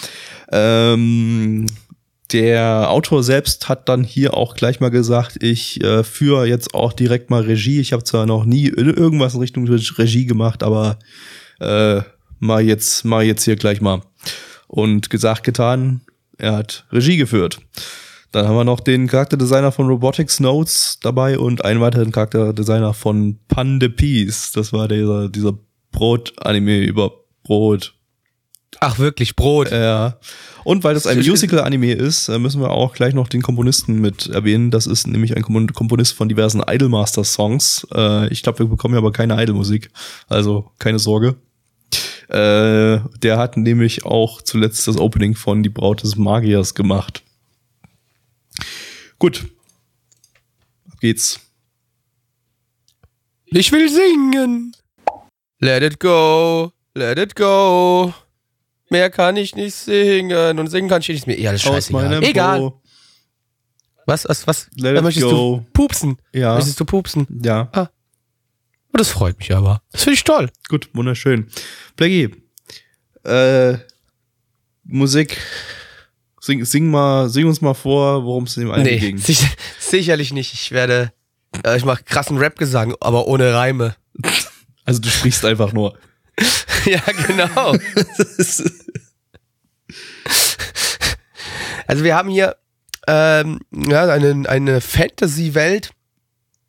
[0.51, 1.67] Ähm,
[2.33, 6.93] der Autor selbst hat dann hier auch gleich mal gesagt, ich äh, führe jetzt auch
[6.93, 7.81] direkt mal Regie.
[7.81, 10.99] Ich habe zwar noch nie irgendwas in Richtung Regie gemacht, aber
[11.61, 12.01] äh,
[12.39, 14.03] mal jetzt, mal jetzt hier gleich mal.
[14.69, 16.01] Und gesagt, getan,
[16.39, 17.59] er hat Regie geführt.
[18.33, 23.39] Dann haben wir noch den Charakterdesigner von Robotics Notes dabei und einen weiteren Charakterdesigner von
[23.47, 24.53] Pan de Peace.
[24.53, 25.53] Das war dieser, dieser
[25.93, 27.95] Brot-Anime über Brot.
[28.81, 29.71] Ach, wirklich, Brot.
[29.71, 30.19] Ja.
[30.65, 34.29] Und weil das ein Musical-Anime ist, äh, müssen wir auch gleich noch den Komponisten mit
[34.29, 34.71] erwähnen.
[34.71, 37.87] Das ist nämlich ein Komponist von diversen Idolmaster-Songs.
[37.95, 39.91] Äh, ich glaube, wir bekommen ja aber keine Idol-Musik.
[40.29, 41.37] Also keine Sorge.
[42.29, 47.23] Äh, der hat nämlich auch zuletzt das Opening von Die Braut des Magiers gemacht.
[49.23, 49.47] Gut.
[50.91, 51.39] Ab geht's.
[53.45, 54.75] Ich will singen.
[55.61, 58.13] Let it go, let it go.
[58.91, 61.39] Mehr kann ich nicht singen und singen kann ich nicht mehr.
[61.39, 62.21] Ja, das ist scheißegal.
[62.25, 62.73] Egal.
[64.07, 64.69] Was, was, was?
[64.75, 65.31] Let it möchtest go.
[65.31, 66.17] du pupsen?
[66.33, 66.57] Ja.
[66.57, 67.29] Möchtest du pupsen?
[67.45, 67.69] Ja.
[67.71, 67.91] Ah.
[68.93, 69.83] Oh, das freut mich aber.
[69.93, 70.51] Das finde ich toll.
[70.69, 71.47] Gut, wunderschön.
[71.95, 72.35] Blackie,
[73.23, 73.79] äh,
[74.83, 75.39] Musik.
[76.45, 79.17] Sing, sing mal, sing uns mal vor, worum es in dem einen Nee, ging.
[79.17, 79.47] sicher,
[79.79, 80.53] sicherlich nicht.
[80.55, 81.13] Ich werde,
[81.65, 83.95] äh, ich mache krassen Rap-Gesang, aber ohne Reime.
[84.85, 85.97] Also du sprichst einfach nur.
[86.87, 87.77] ja, genau.
[91.87, 92.57] Also wir haben hier
[93.07, 95.91] ähm, ja, eine, eine Fantasy-Welt,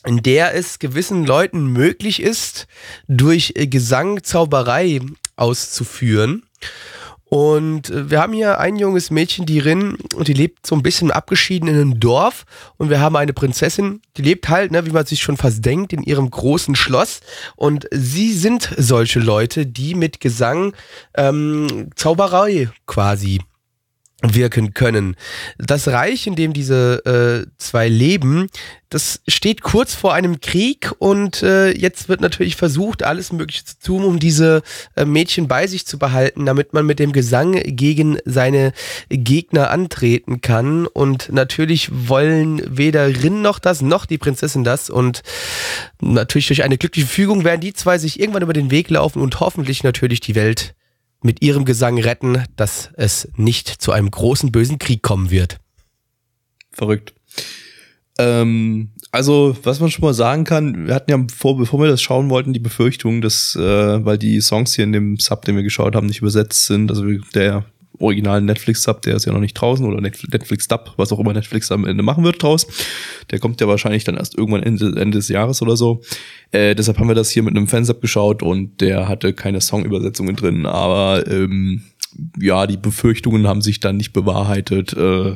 [0.05, 2.67] in der es gewissen Leuten möglich ist,
[3.07, 4.99] durch Gesang Zauberei
[5.36, 6.43] auszuführen.
[7.34, 10.84] Und äh, wir haben hier ein junges Mädchen, die Rin, und die lebt so ein
[10.84, 12.46] bisschen abgeschieden in einem Dorf.
[12.78, 15.93] Und wir haben eine Prinzessin, die lebt halt, ne, wie man sich schon fast denkt,
[15.93, 17.22] in ihrem großen Schloss.
[17.56, 20.76] Und sie sind solche Leute, die mit Gesang
[21.15, 23.39] ähm, Zauberei quasi
[24.23, 25.15] wirken können.
[25.57, 28.47] Das Reich, in dem diese äh, zwei leben,
[28.89, 33.79] das steht kurz vor einem Krieg und äh, jetzt wird natürlich versucht, alles Mögliche zu
[33.83, 34.62] tun, um diese
[34.95, 38.71] äh, Mädchen bei sich zu behalten, damit man mit dem Gesang gegen seine
[39.09, 40.86] Gegner antreten kann.
[40.86, 44.91] Und natürlich wollen weder Rin noch das, noch die Prinzessin das.
[44.91, 45.23] Und
[45.99, 49.39] natürlich durch eine glückliche Fügung werden die zwei sich irgendwann über den Weg laufen und
[49.39, 50.75] hoffentlich natürlich die Welt
[51.23, 55.57] mit ihrem Gesang retten, dass es nicht zu einem großen bösen Krieg kommen wird.
[56.71, 57.13] Verrückt.
[58.19, 62.01] Ähm, also, was man schon mal sagen kann, wir hatten ja, vor, bevor wir das
[62.01, 65.63] schauen wollten, die Befürchtung, dass, äh, weil die Songs hier in dem Sub, den wir
[65.63, 67.65] geschaut haben, nicht übersetzt sind, also der
[67.99, 71.86] originalen Netflix-Sub, der ist ja noch nicht draußen, oder Netflix-Dub, was auch immer Netflix am
[71.86, 72.67] Ende machen wird draus.
[73.32, 76.01] Der kommt ja wahrscheinlich dann erst irgendwann Ende, Ende des Jahres oder so.
[76.51, 80.36] Äh, deshalb haben wir das hier mit einem Fansub geschaut und der hatte keine Songübersetzungen
[80.36, 81.84] drin, aber ähm,
[82.39, 84.93] ja, die Befürchtungen haben sich dann nicht bewahrheitet.
[84.93, 85.34] Äh,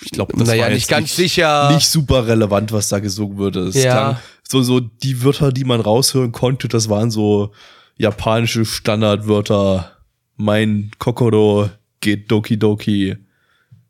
[0.00, 1.72] ich glaube, das naja, war nicht ganz sicher.
[1.74, 3.60] nicht super relevant, was da gesungen wurde.
[3.60, 3.92] Es Ja.
[3.92, 4.16] klang
[4.48, 7.52] so, so die Wörter, die man raushören konnte, das waren so
[7.98, 9.97] japanische Standardwörter.
[10.38, 11.68] Mein Kokoro
[12.00, 13.16] geht Doki Doki,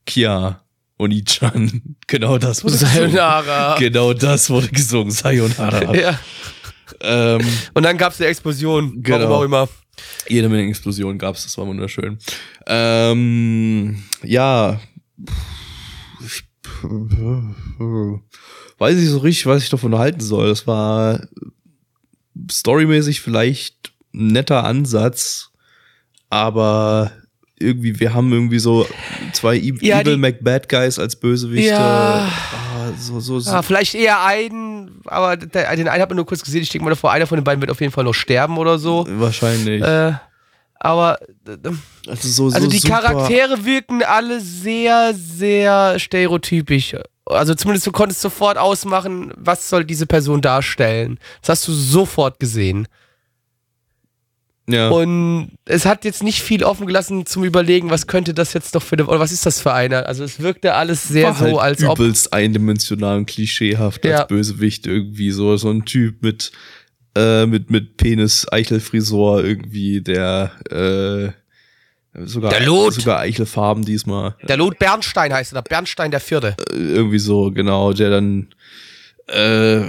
[0.07, 0.63] Kia,
[0.99, 1.95] Oni-chan.
[2.07, 2.95] Genau das wurde gesungen.
[3.13, 3.77] Sayonara.
[3.79, 5.11] Genau das wurde gesungen.
[5.11, 5.95] Sayonara.
[5.95, 6.19] Ja.
[7.03, 9.03] ähm, Und dann gab es eine Explosion.
[9.03, 9.19] Genau.
[9.29, 9.69] Warum auch immer.
[10.29, 12.17] jede Menge Explosionen gab's, das war wunderschön.
[12.67, 14.81] Ähm, ja.
[18.79, 20.49] Weiß ich so richtig, was ich davon halten soll.
[20.49, 21.21] Das war
[22.51, 25.48] storymäßig vielleicht ein netter Ansatz,
[26.31, 27.11] aber
[27.59, 28.87] irgendwie, wir haben irgendwie so
[29.33, 31.71] zwei E- Ja, Evil die- McBad Guys als Bösewichte.
[31.73, 32.29] Ja.
[32.31, 33.51] Ah, so, so, so.
[33.51, 36.63] Ja, vielleicht eher einen, aber der, den einen hat man nur kurz gesehen.
[36.63, 38.79] Ich denke mal davor, einer von den beiden wird auf jeden Fall noch sterben oder
[38.79, 39.07] so.
[39.11, 39.83] Wahrscheinlich.
[39.83, 40.13] Äh,
[40.81, 41.57] aber äh,
[42.09, 46.95] also so, also so die super- Charaktere wirken alle sehr, sehr stereotypisch.
[47.27, 51.19] Also zumindest du konntest sofort ausmachen, was soll diese Person darstellen.
[51.41, 52.87] Das hast du sofort gesehen.
[54.71, 54.91] Ja.
[54.91, 58.83] Und es hat jetzt nicht viel offen gelassen zum Überlegen, was könnte das jetzt noch
[58.83, 60.07] für eine, oder was ist das für einer?
[60.07, 61.99] Also es wirkte alles sehr war halt so, als ob.
[61.99, 64.19] übelst eindimensional und klischeehaft Ja.
[64.19, 66.53] als Bösewicht irgendwie so so ein Typ mit
[67.17, 71.33] äh, mit mit Penis Eichelfrisur irgendwie der äh,
[72.27, 72.93] sogar Der Lot.
[72.95, 76.57] sogar Eichelfarben diesmal Der Lot Bernstein heißt er, Bernstein der Vierte.
[76.71, 78.49] Äh, irgendwie so genau der dann
[79.29, 79.81] äh,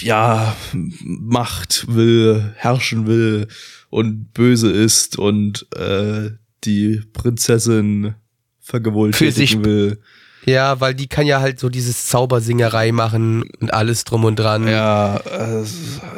[0.00, 3.46] ja Macht will herrschen will
[3.94, 6.30] und böse ist und äh,
[6.64, 8.14] die Prinzessin
[8.60, 10.00] vergewaltigen Für sich- will
[10.46, 14.66] Ja, weil die kann ja halt so dieses Zaubersingerei machen und alles drum und dran.
[14.68, 15.60] Ja, äh,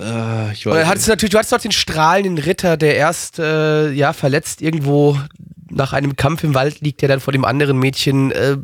[0.01, 2.97] äh, ich Und dann weiß hattest du natürlich, du hattest dort den strahlenden Ritter, der
[2.97, 5.19] erst äh, ja verletzt irgendwo
[5.77, 8.57] nach einem Kampf im Wald liegt, der dann von dem anderen Mädchen äh,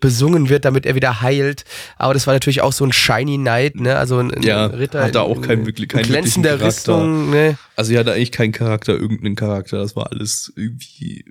[0.00, 1.64] besungen wird, damit er wieder heilt.
[1.96, 3.96] Aber das war natürlich auch so ein Shiny Knight, ne?
[3.96, 5.02] Also ein, ein Ja, Ritter.
[5.02, 6.60] hat da auch in- kein wirklich- keinen in glänzender.
[6.60, 7.58] Rüstung, ne?
[7.76, 9.78] Also die hatte eigentlich keinen Charakter, irgendeinen Charakter.
[9.78, 11.24] Das war alles irgendwie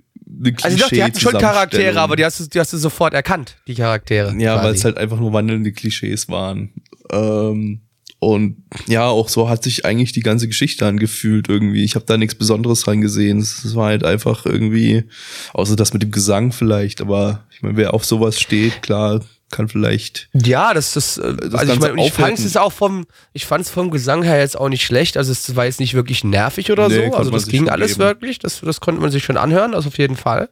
[0.44, 3.14] eine Also doch, die hatten schon Charaktere, aber die hast, du, die hast du sofort
[3.14, 4.34] erkannt, die Charaktere.
[4.38, 6.72] Ja, weil es halt einfach nur wandelnde Klischees waren.
[7.10, 7.80] Ähm,
[8.20, 11.84] und ja, auch so hat sich eigentlich die ganze Geschichte angefühlt irgendwie.
[11.84, 13.38] Ich habe da nichts Besonderes dran gesehen.
[13.38, 15.04] Es war halt einfach irgendwie,
[15.52, 19.68] außer das mit dem Gesang vielleicht, aber ich meine, wer auf sowas steht, klar, kann
[19.68, 20.28] vielleicht.
[20.34, 23.70] Ja, das, das, äh, also ich meine, ich fand es auch vom, ich fand es
[23.70, 25.16] vom Gesang her jetzt auch nicht schlecht.
[25.16, 27.16] Also es war jetzt nicht wirklich nervig oder Nee, so.
[27.16, 28.00] Also das ging alles geben.
[28.00, 28.38] wirklich.
[28.38, 30.48] Das, das konnte man sich schon anhören, also auf jeden Fall.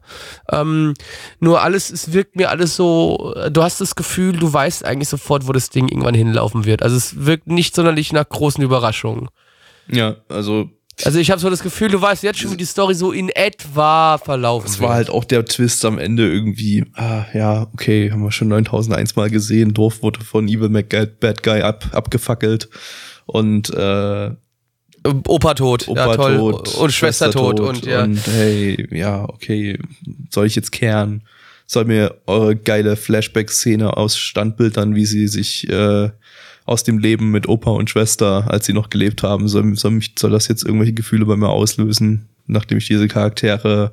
[0.50, 0.94] Ähm,
[1.40, 5.09] nur alles, es wirkt mir alles so, äh, du hast das Gefühl, du weißt eigentlich
[5.09, 6.82] sofort, wo das Ding irgendwann hinlaufen wird.
[6.82, 9.28] Also es wirkt nicht sonderlich nach großen Überraschungen.
[9.88, 10.70] Ja, also
[11.04, 13.28] Also ich habe so das Gefühl, du weißt jetzt schon, wie die Story so in
[13.28, 14.88] etwa verlaufen es wird.
[14.88, 19.14] war halt auch der Twist am Ende irgendwie, ah, ja, okay, haben wir schon 9001
[19.14, 19.74] Mal gesehen.
[19.74, 22.70] Dorf wurde von Evil Mac Bad Guy ab, abgefackelt.
[23.26, 24.30] Und äh,
[25.04, 26.37] Opa tot, Opa ja toll.
[26.37, 28.02] tot, und Schwester, tot, und ja.
[28.02, 29.78] Und hey, ja, okay,
[30.30, 31.22] soll ich jetzt kehren?
[31.66, 36.11] Soll mir eure geile Flashback-Szene aus Standbildern, wie sie sich äh,
[36.66, 40.14] aus dem Leben mit Opa und Schwester, als sie noch gelebt haben, soll, soll, mich,
[40.18, 43.92] soll das jetzt irgendwelche Gefühle bei mir auslösen, nachdem ich diese Charaktere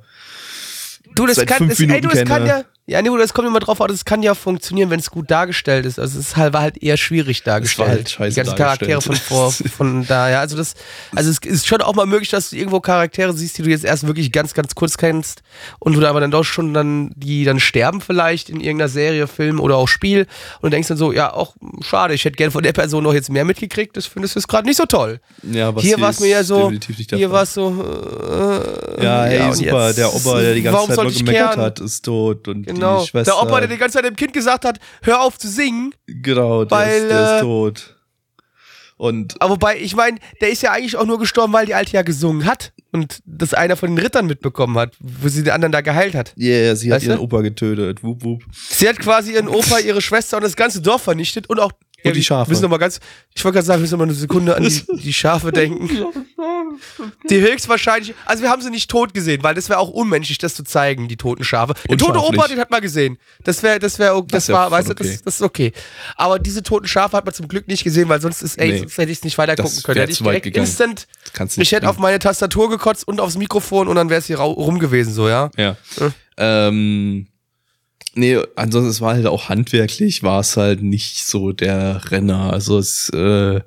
[1.16, 2.48] Du, das seit kann, fünf das, ey, Minuten du, das kann kenne.
[2.48, 5.32] ja, ja, nee, das kommt immer drauf an, das kann ja funktionieren, wenn es gut
[5.32, 6.00] dargestellt ist.
[6.00, 7.88] Also es ist halt, war halt eher schwierig dargestellt.
[7.88, 10.74] halt scheiße Die ganzen Charaktere von vor, von da, ja, also das,
[11.16, 13.86] also es ist schon auch mal möglich, dass du irgendwo Charaktere siehst, die du jetzt
[13.86, 15.44] erst wirklich ganz, ganz kurz kennst
[15.80, 19.28] und du da aber dann doch schon dann, die dann sterben vielleicht in irgendeiner Serie,
[19.28, 20.28] Film oder auch Spiel
[20.60, 23.14] und du denkst dann so, ja, auch schade, ich hätte gern von der Person noch
[23.14, 25.22] jetzt mehr mitgekriegt, das findest du jetzt gerade nicht so toll.
[25.42, 26.70] Ja, was hier war es mir ja so,
[27.14, 30.98] hier war es so, äh, Ja, hey, und super, der Opa, der die ganze Zeit
[30.98, 33.02] nur gemeckert hat, ist tot und Genau.
[33.02, 33.34] die Schwester.
[33.36, 35.94] Der Opa, der die ganze Zeit dem Kind gesagt hat, hör auf zu singen.
[36.08, 37.96] genau, der, weil, ist, der äh, ist tot.
[38.98, 41.92] Und Aber wobei, ich meine, der ist ja eigentlich auch nur gestorben, weil die Alte
[41.94, 42.72] ja gesungen hat.
[42.92, 46.34] Und das einer von den Rittern mitbekommen hat, wo sie den anderen da geheilt hat.
[46.38, 47.10] yeah, sie hat Weißt du?
[47.12, 48.04] ihren Opa getötet.
[48.04, 48.44] Wup, wup.
[48.52, 51.72] Sie hat quasi ihren Opa, ihre Schwester und das ganze Dorf vernichtet und auch.
[52.10, 52.50] Und die Schafe.
[52.50, 53.00] Wir müssen noch mal ganz,
[53.34, 55.90] ich wollte gerade sagen, wir müssen mal eine Sekunde an die, die Schafe denken.
[57.30, 60.56] Die höchstwahrscheinlich, also wir haben sie nicht tot gesehen, weil das wäre auch unmenschlich, das
[60.56, 61.74] zu zeigen, die toten Schafe.
[61.90, 62.20] Der tote.
[62.20, 63.18] Opa, den hat man gesehen.
[63.44, 65.22] Das wäre, das wäre, das, Das wär war, weißt du, voll das, okay.
[65.26, 65.74] das ist okay.
[66.16, 68.78] Aber diese toten Schafe hat man zum Glück nicht gesehen, weil sonst ist, ey, Nee.
[68.80, 70.00] sonst hätte ich es nicht weiter gucken können.
[70.00, 70.66] Hätte ich direkt gegangen.
[70.66, 74.20] instant, kannst du ich hätte auf meine Tastatur gekotzt und aufs Mikrofon und dann wäre
[74.20, 75.52] es hier rum gewesen, so, ja.
[75.58, 75.78] Ja.
[76.00, 76.12] Ja.
[76.38, 77.28] Ähm,
[78.16, 82.52] nee, ansonsten es war halt auch handwerklich, war es halt nicht so der Renner.
[82.52, 83.62] Also es äh,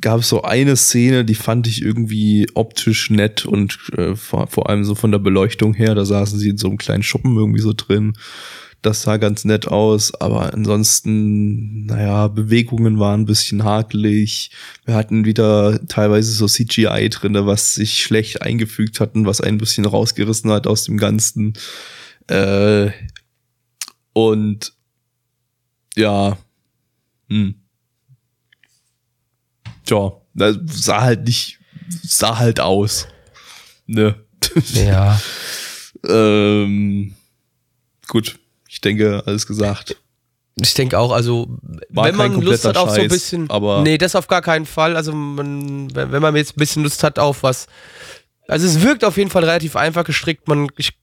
[0.00, 4.84] gab so eine Szene, die fand ich irgendwie optisch nett und äh, vor, vor allem
[4.84, 7.72] so von der Beleuchtung her, da saßen sie in so einem kleinen Schuppen irgendwie so
[7.74, 8.14] drin.
[8.82, 14.50] Das sah ganz nett aus, aber ansonsten, naja, Bewegungen waren ein bisschen hakelig.
[14.84, 19.58] Wir hatten wieder teilweise so CGI drinne, was sich schlecht eingefügt hat und was ein
[19.58, 21.54] bisschen rausgerissen hat aus dem Ganzen.
[22.28, 22.90] Äh,
[24.16, 24.72] und
[25.94, 26.38] ja,
[27.28, 27.54] hm.
[29.84, 31.58] Tja, das sah halt nicht,
[32.02, 33.08] sah halt aus.
[33.86, 34.18] Ne?
[34.72, 35.20] Ja.
[36.08, 37.14] ähm,
[38.08, 39.96] gut, ich denke, alles gesagt.
[40.62, 41.58] Ich denke auch, also
[41.90, 44.64] War wenn man Lust hat auf so ein bisschen, aber- nee, das auf gar keinen
[44.64, 44.96] Fall.
[44.96, 47.66] Also man, wenn, wenn man jetzt ein bisschen Lust hat auf was,
[48.48, 50.48] also es wirkt auf jeden Fall relativ einfach gestrickt.
[50.48, 50.94] Man, ich,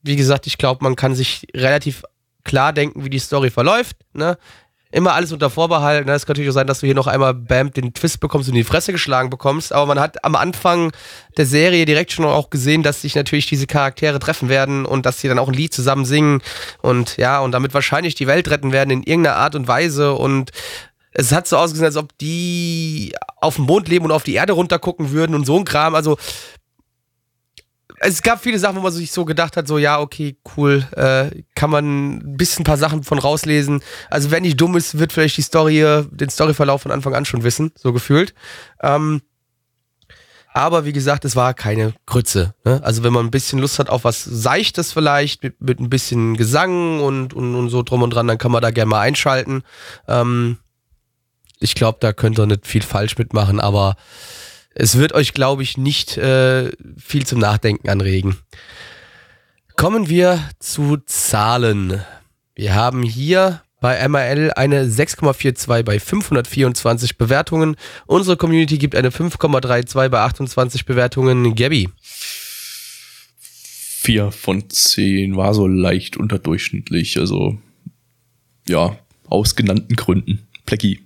[0.00, 2.02] wie gesagt, ich glaube, man kann sich relativ
[2.44, 3.96] klar denken, wie die Story verläuft.
[4.12, 4.36] Ne?
[4.90, 6.06] Immer alles unter Vorbehalt.
[6.06, 6.12] Ne?
[6.12, 8.54] Es kann natürlich auch sein, dass du hier noch einmal bam den Twist bekommst und
[8.54, 9.72] in die Fresse geschlagen bekommst.
[9.72, 10.92] Aber man hat am Anfang
[11.38, 15.20] der Serie direkt schon auch gesehen, dass sich natürlich diese Charaktere treffen werden und dass
[15.20, 16.42] sie dann auch ein Lied zusammen singen
[16.82, 20.12] und ja, und damit wahrscheinlich die Welt retten werden in irgendeiner Art und Weise.
[20.12, 20.50] Und
[21.12, 24.52] es hat so ausgesehen, als ob die auf dem Mond leben und auf die Erde
[24.52, 25.94] runtergucken würden und so ein Kram.
[25.94, 26.18] Also
[28.04, 31.42] es gab viele Sachen, wo man sich so gedacht hat, so ja, okay, cool, äh,
[31.54, 33.80] kann man ein bisschen ein paar Sachen von rauslesen.
[34.10, 37.44] Also wer nicht dumm ist, wird vielleicht die Story, den Storyverlauf von Anfang an schon
[37.44, 38.34] wissen, so gefühlt.
[38.82, 39.22] Ähm,
[40.52, 42.54] aber wie gesagt, es war keine Grütze.
[42.64, 42.80] Ne?
[42.82, 46.36] Also wenn man ein bisschen Lust hat auf was Seichtes vielleicht, mit, mit ein bisschen
[46.36, 49.62] Gesang und, und, und so drum und dran, dann kann man da gerne mal einschalten.
[50.08, 50.58] Ähm,
[51.60, 53.96] ich glaube, da könnt ihr nicht viel falsch mitmachen, aber
[54.74, 58.36] es wird euch, glaube ich, nicht äh, viel zum Nachdenken anregen.
[59.76, 62.02] Kommen wir zu Zahlen.
[62.54, 67.76] Wir haben hier bei MRL eine 6,42 bei 524 Bewertungen.
[68.06, 71.54] Unsere Community gibt eine 5,32 bei 28 Bewertungen.
[71.54, 71.88] Gabby.
[73.40, 77.58] Vier von zehn war so leicht unterdurchschnittlich, also
[78.68, 78.96] ja,
[79.28, 80.46] aus genannten Gründen.
[80.64, 81.00] Plecki.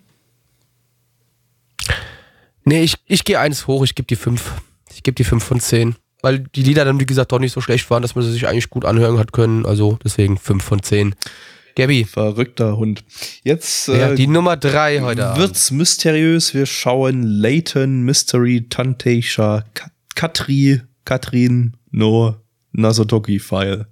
[2.66, 4.52] Nee, ich, ich gehe eins hoch, ich gebe die fünf.
[4.92, 5.94] Ich gebe die fünf von zehn.
[6.22, 8.46] Weil die Lieder dann, wie gesagt, doch nicht so schlecht waren, dass man sie sich
[8.48, 9.64] eigentlich gut anhören hat können.
[9.64, 11.14] Also deswegen fünf von zehn.
[11.76, 12.04] Gabi.
[12.04, 13.04] Verrückter Hund.
[13.44, 15.38] Jetzt Ja, äh, die Nummer drei heute Abend.
[15.42, 16.54] wird's mysteriös.
[16.54, 22.36] Wir schauen Leighton, Mystery, Tanteisha, Ka- Katri, Katrin, No,
[22.72, 23.86] Nasotoki File.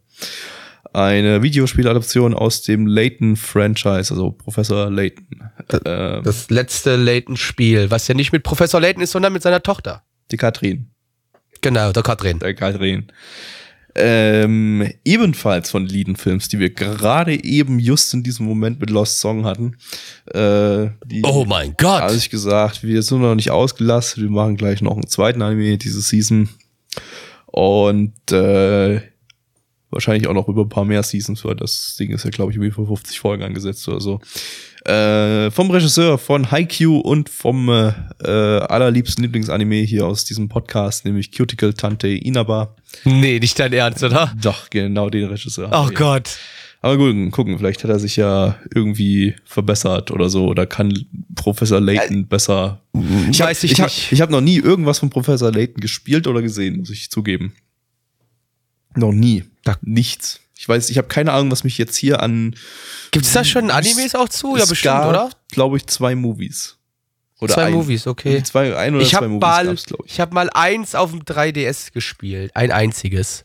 [0.94, 5.26] Eine Videospieladaption aus dem Layton-Franchise, also Professor Layton.
[5.84, 10.04] Äh, Das letzte Layton-Spiel, was ja nicht mit Professor Layton ist, sondern mit seiner Tochter.
[10.30, 10.90] die Katrin.
[11.62, 12.38] Genau, der Katrin.
[12.38, 13.06] Der Katrin.
[13.96, 19.18] Ähm, ebenfalls von Lieden Films, die wir gerade eben just in diesem Moment mit Lost
[19.20, 19.76] Song hatten.
[20.32, 20.90] Äh,
[21.24, 22.02] Oh mein Gott.
[22.02, 25.78] habe ich gesagt, wir sind noch nicht ausgelastet, wir machen gleich noch einen zweiten Anime
[25.78, 26.48] diese Season.
[27.46, 29.00] Und äh,
[29.94, 32.56] wahrscheinlich auch noch über ein paar mehr Seasons, weil das Ding ist ja, glaube ich,
[32.56, 34.20] irgendwie für 50 Folgen angesetzt oder so.
[34.84, 41.06] Äh, vom Regisseur von Haikyuu und vom äh, äh, allerliebsten Lieblingsanime hier aus diesem Podcast,
[41.06, 42.76] nämlich Cuticle Tante Inaba.
[43.04, 44.34] Nee, nicht dein Ernst, oder?
[44.42, 45.70] Doch, genau den Regisseur.
[45.72, 45.94] Oh wir.
[45.94, 46.38] Gott.
[46.82, 51.80] Aber gut, gucken, vielleicht hat er sich ja irgendwie verbessert oder so oder kann Professor
[51.80, 52.82] Layton besser.
[53.30, 54.12] Ich weiß ich ich hab, nicht.
[54.12, 57.54] ich habe noch nie irgendwas von Professor Layton gespielt oder gesehen, muss ich zugeben.
[58.96, 59.44] Noch nie.
[59.64, 60.40] Da- Nichts.
[60.56, 62.54] Ich weiß, ich habe keine Ahnung, was mich jetzt hier an.
[63.10, 64.56] Gibt es da schon Animes auch zu?
[64.56, 65.30] Ja, Es bestimmt, gab, oder?
[65.50, 66.76] Glaube ich, zwei Movies.
[67.40, 68.42] Oder Zwei ein, Movies, okay.
[68.44, 69.84] Zwei, ein oder Ich zwei Movies mal, ich.
[70.06, 73.44] ich habe mal eins auf dem 3DS gespielt, ein einziges.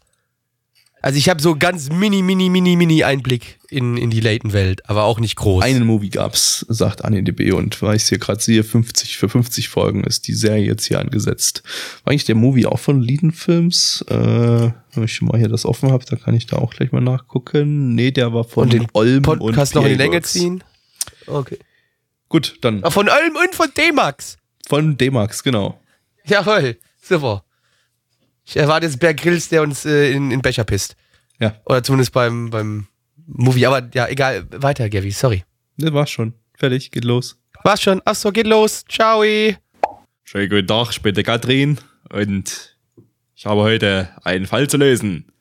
[1.01, 5.03] Also ich habe so ganz mini, mini, mini, mini Einblick in, in die Layton-Welt, aber
[5.05, 5.63] auch nicht groß.
[5.63, 10.03] Einen Movie gab's, sagt AniDB und weil ich hier gerade sehe, 50 für 50 Folgen
[10.03, 11.63] ist die Serie jetzt hier angesetzt.
[12.03, 14.03] War eigentlich der Movie auch von Lieden Films?
[14.09, 16.91] Äh, wenn ich schon mal hier das offen habe, dann kann ich da auch gleich
[16.91, 17.95] mal nachgucken.
[17.95, 20.63] Nee, der war von und den Olm Podcast und noch in die Länge ziehen.
[21.27, 21.59] Okay.
[22.27, 24.37] Gut, dann Ah, Von Ulm und von D-Max.
[24.67, 25.79] von D-Max, genau.
[26.25, 27.43] Jawohl, super.
[28.49, 30.95] Ich erwarte jetzt Berg Grills, der uns äh, in, in Becher pisst.
[31.39, 32.87] Ja, Oder zumindest beim, beim
[33.27, 33.67] Movie.
[33.67, 34.47] Aber ja, egal.
[34.49, 35.43] Weiter, Gavi, sorry.
[35.77, 36.33] ne, war's schon.
[36.55, 37.37] Fertig, geht los.
[37.63, 38.01] War's schon.
[38.05, 38.85] Achso, geht los.
[38.89, 39.21] Ciao.
[40.23, 42.75] Schönen guten Tag, ich bin der Katrin und
[43.35, 45.31] ich habe heute einen Fall zu lösen.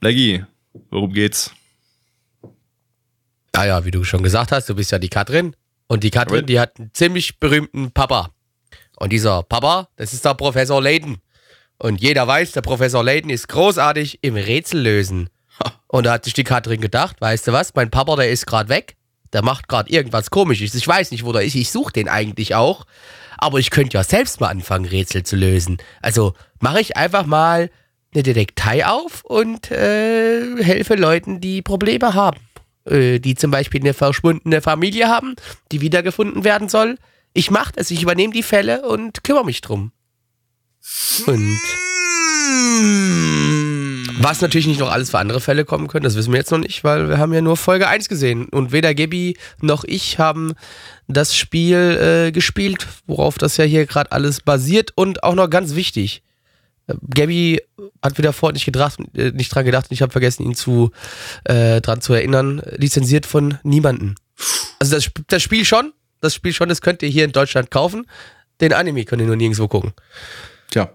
[0.00, 0.44] Leggy,
[0.90, 1.50] worum geht's?
[3.52, 5.56] Ah ja, wie du schon gesagt hast, du bist ja die Katrin.
[5.88, 8.30] Und die Katrin, die hat einen ziemlich berühmten Papa.
[9.00, 11.16] Und dieser Papa, das ist der Professor Layton.
[11.78, 15.30] Und jeder weiß, der Professor Layton ist großartig im Rätsellösen.
[15.88, 18.68] Und da hat sich die Katrin gedacht, weißt du was, mein Papa, der ist gerade
[18.68, 18.96] weg.
[19.32, 20.74] Der macht gerade irgendwas komisches.
[20.74, 21.54] Ich weiß nicht, wo der ist.
[21.54, 22.84] Ich suche den eigentlich auch.
[23.38, 25.78] Aber ich könnte ja selbst mal anfangen, Rätsel zu lösen.
[26.02, 27.70] Also mache ich einfach mal
[28.12, 32.38] eine Detektei auf und äh, helfe Leuten, die Probleme haben.
[32.84, 35.36] Äh, die zum Beispiel eine verschwundene Familie haben,
[35.72, 36.98] die wiedergefunden werden soll.
[37.32, 39.92] Ich mache das, ich übernehme die Fälle und kümmere mich drum.
[41.26, 41.60] Und
[44.18, 46.58] was natürlich nicht noch alles für andere Fälle kommen können, das wissen wir jetzt noch
[46.58, 48.48] nicht, weil wir haben ja nur Folge 1 gesehen.
[48.48, 50.54] Und weder Gabi noch ich haben
[51.08, 54.92] das Spiel äh, gespielt, worauf das ja hier gerade alles basiert.
[54.94, 56.22] Und auch noch ganz wichtig,
[56.86, 57.60] äh, Gabi
[58.02, 60.90] hat wieder vorher nicht, gedacht, äh, nicht dran gedacht und ich habe vergessen, ihn zu,
[61.44, 62.60] äh, dran zu erinnern.
[62.76, 64.16] Lizenziert von niemanden.
[64.78, 68.06] Also das, das Spiel schon, das Spiel schon, das könnt ihr hier in Deutschland kaufen.
[68.60, 69.92] Den Anime könnt ihr nur nirgendwo gucken.
[70.70, 70.90] Tja,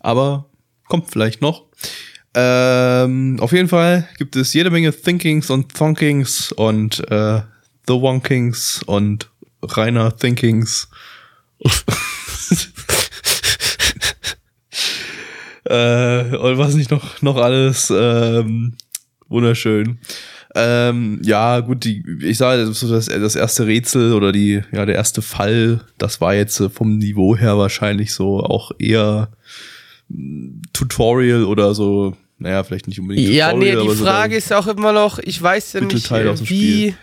[0.00, 0.46] aber
[0.88, 1.66] kommt vielleicht noch.
[2.34, 7.40] Ähm, auf jeden Fall gibt es jede Menge Thinkings und Thonkings und äh,
[7.86, 9.28] The Wonkings und
[9.62, 10.88] reiner Thinkings.
[15.64, 17.90] äh, und was nicht noch, noch alles.
[17.90, 18.76] Ähm,
[19.28, 19.98] wunderschön.
[20.54, 24.96] Ähm, ja, gut, die, ich sage, das, so das, erste Rätsel oder die, ja, der
[24.96, 29.28] erste Fall, das war jetzt äh, vom Niveau her wahrscheinlich so auch eher
[30.08, 34.38] mm, Tutorial oder so, naja, vielleicht nicht unbedingt Ja, nee, Tutorial, die so Frage der-
[34.38, 36.94] ist auch immer noch, ich weiß ja nicht, äh, wie.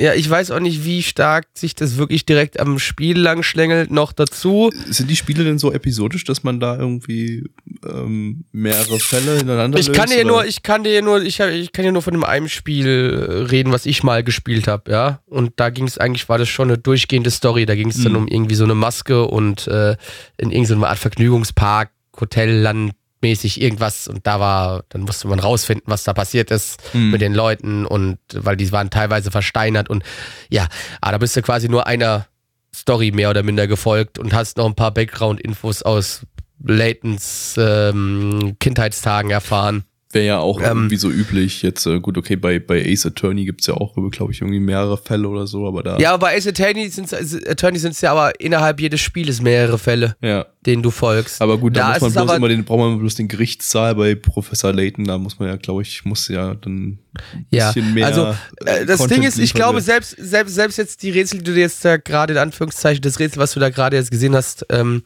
[0.00, 3.90] Ja, ich weiß auch nicht, wie stark sich das wirklich direkt am Spiel lang schlängelt
[3.90, 4.70] noch dazu.
[4.86, 7.50] Sind die Spiele denn so episodisch, dass man da irgendwie
[7.84, 10.32] ähm, mehrere Fälle hintereinander Ich kann löst, dir oder?
[10.34, 12.86] nur, ich kann dir nur, ich, hab, ich kann dir nur von dem einen Spiel
[12.86, 15.20] äh, reden, was ich mal gespielt habe, ja.
[15.26, 17.66] Und da ging es eigentlich, war das schon eine durchgehende Story.
[17.66, 18.18] Da ging es dann Mhm.
[18.18, 19.96] um irgendwie so eine Maske und äh,
[20.36, 26.04] in irgendeiner Art Vergnügungspark, Hotelland mäßig irgendwas und da war, dann musste man rausfinden, was
[26.04, 27.10] da passiert ist Mhm.
[27.10, 30.04] mit den Leuten und weil die waren teilweise versteinert und
[30.50, 30.68] ja,
[31.00, 32.26] aber da bist du quasi nur einer
[32.74, 36.22] Story mehr oder minder gefolgt und hast noch ein paar Background-Infos aus
[36.64, 39.84] Laytons ähm, Kindheitstagen erfahren.
[40.10, 41.60] Wäre ja auch Ähm, irgendwie so üblich.
[41.60, 44.96] Jetzt, äh, gut, okay, bei, bei Ace Attorney gibt's ja auch, glaube ich, irgendwie mehrere
[44.96, 45.98] Fälle oder so, aber da.
[45.98, 47.12] Ja, aber bei Ace Attorney sind
[47.46, 50.46] Attorney sind's ja aber innerhalb jedes Spieles mehrere Fälle, Ja.
[50.64, 51.42] denen du folgst.
[51.42, 54.14] Aber gut, da, Da muss man bloß immer den, braucht man bloß den Gerichtssaal bei
[54.14, 56.86] Professor Layton, da muss man ja, glaube ich, muss ja dann
[57.34, 58.06] ein Ja, bisschen mehr.
[58.06, 58.28] also
[58.64, 61.60] äh, das Content Ding ist, ich glaube, selbst, selbst, selbst jetzt die Rätsel, die du
[61.60, 65.02] jetzt da gerade in Anführungszeichen, das Rätsel, was du da gerade jetzt gesehen hast, ähm,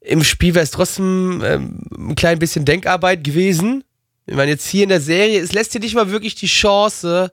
[0.00, 3.84] im Spiel wäre es trotzdem ähm, ein klein bisschen Denkarbeit gewesen.
[4.26, 7.32] Ich meine, jetzt hier in der Serie, es lässt dir nicht mal wirklich die Chance,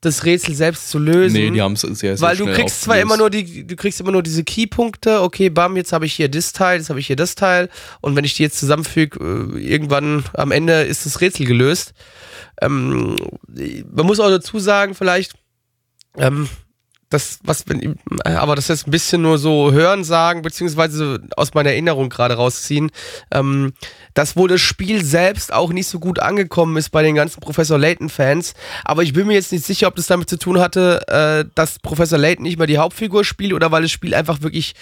[0.00, 1.34] das Rätsel selbst zu lösen.
[1.34, 3.76] Nee, die haben es sehr, sehr Weil du schnell kriegst zwar immer nur die, du
[3.76, 7.00] kriegst immer nur diese Keypunkte, okay, bam, jetzt habe ich hier das Teil, jetzt habe
[7.00, 7.68] ich hier das Teil
[8.00, 11.94] und wenn ich die jetzt zusammenfüge, äh, irgendwann am Ende ist das Rätsel gelöst.
[12.60, 13.16] Ähm,
[13.90, 15.34] man muss auch dazu sagen, vielleicht,
[16.16, 16.48] ähm,
[17.08, 21.20] das, was, wenn, äh, aber das ist jetzt ein bisschen nur so hören sagen, beziehungsweise
[21.36, 22.90] aus meiner Erinnerung gerade rausziehen,
[23.30, 23.74] ähm,
[24.14, 27.78] dass wohl das Spiel selbst auch nicht so gut angekommen ist bei den ganzen Professor
[27.78, 28.54] Layton-Fans.
[28.84, 31.78] Aber ich bin mir jetzt nicht sicher, ob das damit zu tun hatte, äh, dass
[31.78, 34.74] Professor Layton nicht mehr die Hauptfigur spielt oder weil das Spiel einfach wirklich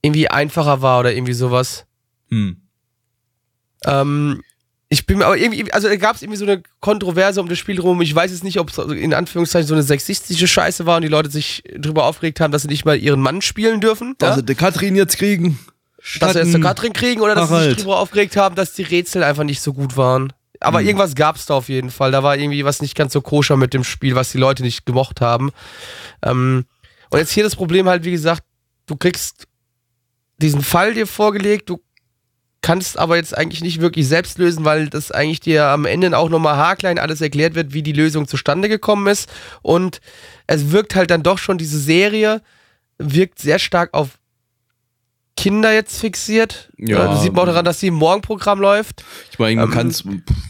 [0.00, 1.84] irgendwie einfacher war oder irgendwie sowas.
[2.30, 2.62] Hm.
[3.84, 4.42] Ähm,
[4.88, 7.58] ich bin mir aber irgendwie, also da gab es irgendwie so eine Kontroverse um das
[7.58, 8.00] Spiel drum.
[8.02, 11.08] Ich weiß jetzt nicht, ob es in Anführungszeichen so eine sexistische Scheiße war und die
[11.08, 14.14] Leute sich drüber aufgeregt haben, dass sie nicht mal ihren Mann spielen dürfen.
[14.22, 14.28] ja?
[14.28, 15.58] Also, der Katrin jetzt kriegen.
[16.20, 17.70] dass sie jetzt eine Katrin kriegen oder dass sie Harald.
[17.74, 20.32] sich drüber aufgeregt haben, dass die Rätsel einfach nicht so gut waren.
[20.60, 20.86] Aber Hm.
[20.86, 22.12] irgendwas gab es da auf jeden Fall.
[22.12, 24.86] Da war irgendwie was nicht ganz so koscher mit dem Spiel, was die Leute nicht
[24.86, 25.50] gemocht haben.
[26.22, 26.64] Ähm,
[27.10, 28.42] und jetzt hier das Problem halt, wie gesagt,
[28.86, 29.46] du kriegst
[30.38, 31.80] diesen Fall dir vorgelegt, du
[32.62, 36.28] kannst aber jetzt eigentlich nicht wirklich selbst lösen, weil das eigentlich dir am Ende auch
[36.28, 39.32] nochmal haarklein alles erklärt wird, wie die Lösung zustande gekommen ist.
[39.62, 40.00] Und
[40.46, 42.42] es wirkt halt dann doch schon, diese Serie
[42.98, 44.18] wirkt sehr stark auf
[45.36, 46.70] Kinder jetzt fixiert.
[46.78, 47.08] Ja.
[47.08, 49.04] Das sieht man auch daran, dass sie im Morgenprogramm läuft.
[49.30, 50.04] Ich meine, man Ähm, kann's,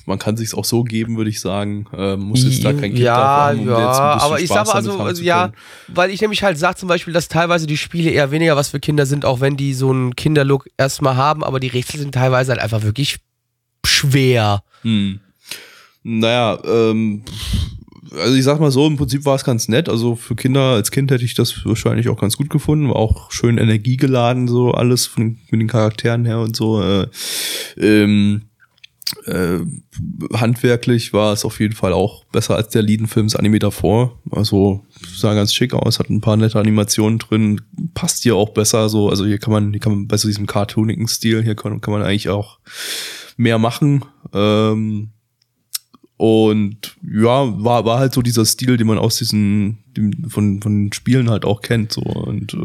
[0.07, 1.87] man kann sich's auch so geben, würde ich sagen.
[1.93, 4.67] Ähm, muss jetzt da kein Kind ja, haben, um ja, jetzt ein aber ich sag
[4.67, 5.53] Spaß mal, damit also, also ja,
[5.89, 8.79] weil ich nämlich halt sag zum Beispiel, dass teilweise die Spiele eher weniger was für
[8.79, 12.53] Kinder sind, auch wenn die so einen Kinderlook erstmal haben, aber die Rätsel sind teilweise
[12.53, 13.19] halt einfach wirklich
[13.85, 14.63] schwer.
[14.83, 15.21] Hm.
[16.05, 17.25] Naja, ähm,
[18.13, 19.89] also ich sag mal so, im Prinzip war es ganz nett.
[19.89, 22.89] Also für Kinder, als Kind hätte ich das wahrscheinlich auch ganz gut gefunden.
[22.89, 26.83] War auch schön energiegeladen, so alles von, mit den Charakteren her und so.
[26.83, 27.07] Äh,
[27.79, 28.43] ähm,
[29.27, 29.59] äh,
[30.33, 34.19] handwerklich war es auf jeden Fall auch besser als der Lieden-Film das Anime davor.
[34.31, 34.85] Also
[35.15, 37.61] sah ganz schick aus, hat ein paar nette Animationen drin,
[37.95, 39.09] passt hier auch besser so.
[39.09, 41.93] Also hier kann man, hier kann man bei so diesem cartoonigen Stil, hier kann, kann
[41.93, 42.59] man eigentlich auch
[43.37, 44.05] mehr machen.
[44.33, 45.11] Ähm,
[46.19, 50.91] und ja, war, war halt so dieser Stil, den man aus diesen, dem, von, von
[50.95, 52.57] Spielen halt auch kennt, so und äh,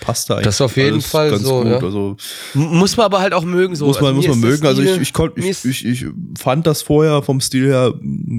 [0.00, 0.44] passt da eigentlich.
[0.44, 1.78] Das auf jeden Fall so, ja.
[1.78, 2.16] Also
[2.54, 3.74] muss man aber halt auch mögen.
[3.74, 3.86] So.
[3.86, 4.64] muss man, Also muss man mögen.
[4.64, 6.06] Also ich, ich, konnte, ich, ich, ich
[6.38, 7.94] fand das vorher vom Stil her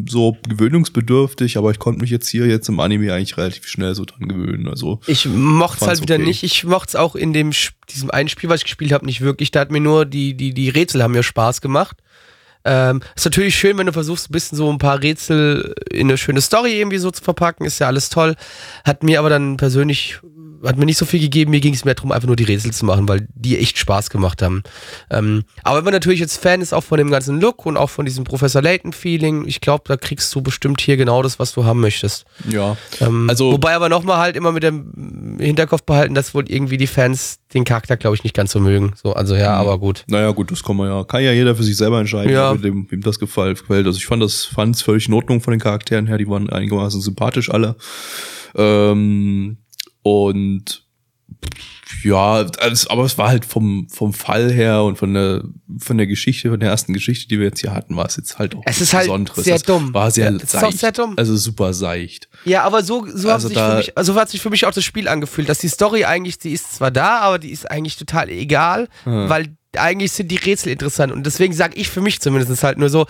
[0.08, 4.06] so gewöhnungsbedürftig, aber ich konnte mich jetzt hier jetzt im Anime eigentlich relativ schnell so
[4.06, 4.70] dran gewöhnen.
[4.70, 6.24] Also Ich mochte es halt wieder okay.
[6.24, 6.44] nicht.
[6.44, 7.52] Ich mochte es auch in dem
[7.90, 9.52] diesem einen Spiel, was ich gespielt habe, nicht wirklich.
[9.52, 11.98] Da hat mir nur die, die, die Rätsel haben mir Spaß gemacht.
[12.64, 16.18] Ähm, ist natürlich schön, wenn du versuchst, ein bisschen so ein paar Rätsel in eine
[16.18, 18.36] schöne Story irgendwie so zu verpacken, ist ja alles toll.
[18.84, 20.20] Hat mir aber dann persönlich,
[20.64, 22.72] hat mir nicht so viel gegeben, mir ging es mehr darum, einfach nur die Rätsel
[22.72, 24.64] zu machen, weil die echt Spaß gemacht haben.
[25.10, 27.90] Ähm, aber wenn man natürlich jetzt Fan ist, auch von dem ganzen Look und auch
[27.90, 31.66] von diesem Professor Layton-Feeling, ich glaube, da kriegst du bestimmt hier genau das, was du
[31.66, 32.26] haben möchtest.
[32.50, 36.78] ja, Ähm, Also- wobei aber nochmal halt immer mit dem Hinterkopf behalten, dass wohl irgendwie
[36.78, 38.94] die Fans den Charakter, glaube ich, nicht ganz so mögen.
[39.02, 40.04] So, also ja, aber gut.
[40.08, 42.54] naja gut, das kann man ja, kann ja jeder für sich selber entscheiden, Ja.
[42.54, 43.62] dem, wem das gefällt.
[43.70, 46.50] Also ich fand das, fand es völlig in Ordnung von den Charakteren her, die waren
[46.50, 47.76] einigermaßen sympathisch alle.
[48.56, 49.58] Ähm,
[50.04, 50.86] und
[52.04, 55.44] ja, alles, aber es war halt vom, vom Fall her und von der,
[55.78, 58.40] von der Geschichte, von der ersten Geschichte, die wir jetzt hier hatten, war es jetzt
[58.40, 59.44] halt auch Es ist halt Besonderes.
[59.44, 59.94] sehr Es dumm.
[59.94, 60.80] War sehr Ja, es ist auch seicht.
[60.80, 61.14] sehr dumm.
[61.18, 62.28] Also super seicht.
[62.46, 64.66] Ja, aber so, so, hat Also sich da- für mich, also hat sich für mich
[64.66, 67.70] auch das Spiel angefühlt, dass die Story eigentlich, die ist zwar da, aber die ist
[67.70, 71.12] eigentlich total egal, weil eigentlich sind die Rätsel interessant.
[71.12, 73.06] Und deswegen sage ich für mich zumindest halt nur so,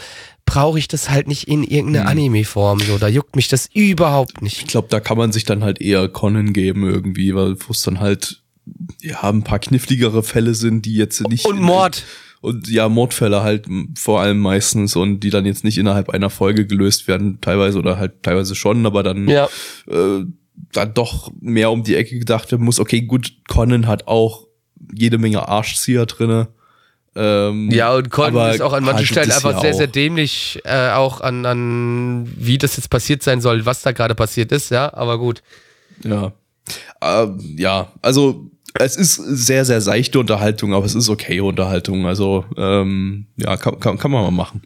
[0.45, 2.80] brauche ich das halt nicht in irgendeiner Anime-Form.
[2.82, 4.59] So, da juckt mich das überhaupt nicht.
[4.62, 7.82] Ich glaube, da kann man sich dann halt eher Conan geben irgendwie, weil wo es
[7.82, 8.41] dann halt
[9.01, 12.03] ja ein paar kniffligere Fälle sind, die jetzt nicht Und Mord.
[12.41, 13.66] und ja Mordfälle halt
[13.97, 17.97] vor allem meistens und die dann jetzt nicht innerhalb einer Folge gelöst werden teilweise oder
[17.97, 19.49] halt teilweise schon, aber dann Ja.
[19.89, 20.26] äh,
[20.74, 22.80] dann doch mehr um die Ecke gedacht werden muss.
[22.80, 24.45] Okay, gut, Conan hat auch
[24.93, 26.47] jede Menge Arschzieher drinne.
[27.15, 30.91] Ähm, Ja, und aber ist auch an manchen hat Stellen einfach sehr, sehr dämlich, äh,
[30.91, 34.93] auch an, an, wie das jetzt passiert sein soll, was da gerade passiert ist, ja,
[34.93, 35.43] aber gut.
[36.03, 36.32] Ja.
[37.01, 42.05] Ähm, ja, also es ist sehr, sehr seichte Unterhaltung, aber es ist okay Unterhaltung.
[42.05, 44.63] Also, ähm, ja, kann, kann, kann man mal machen.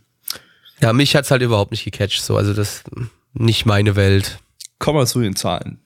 [0.81, 2.37] Ja, mich hat's halt überhaupt nicht gecatcht, so.
[2.37, 2.83] Also, das
[3.33, 4.39] nicht meine Welt.
[4.77, 5.79] Kommen wir zu den Zahlen.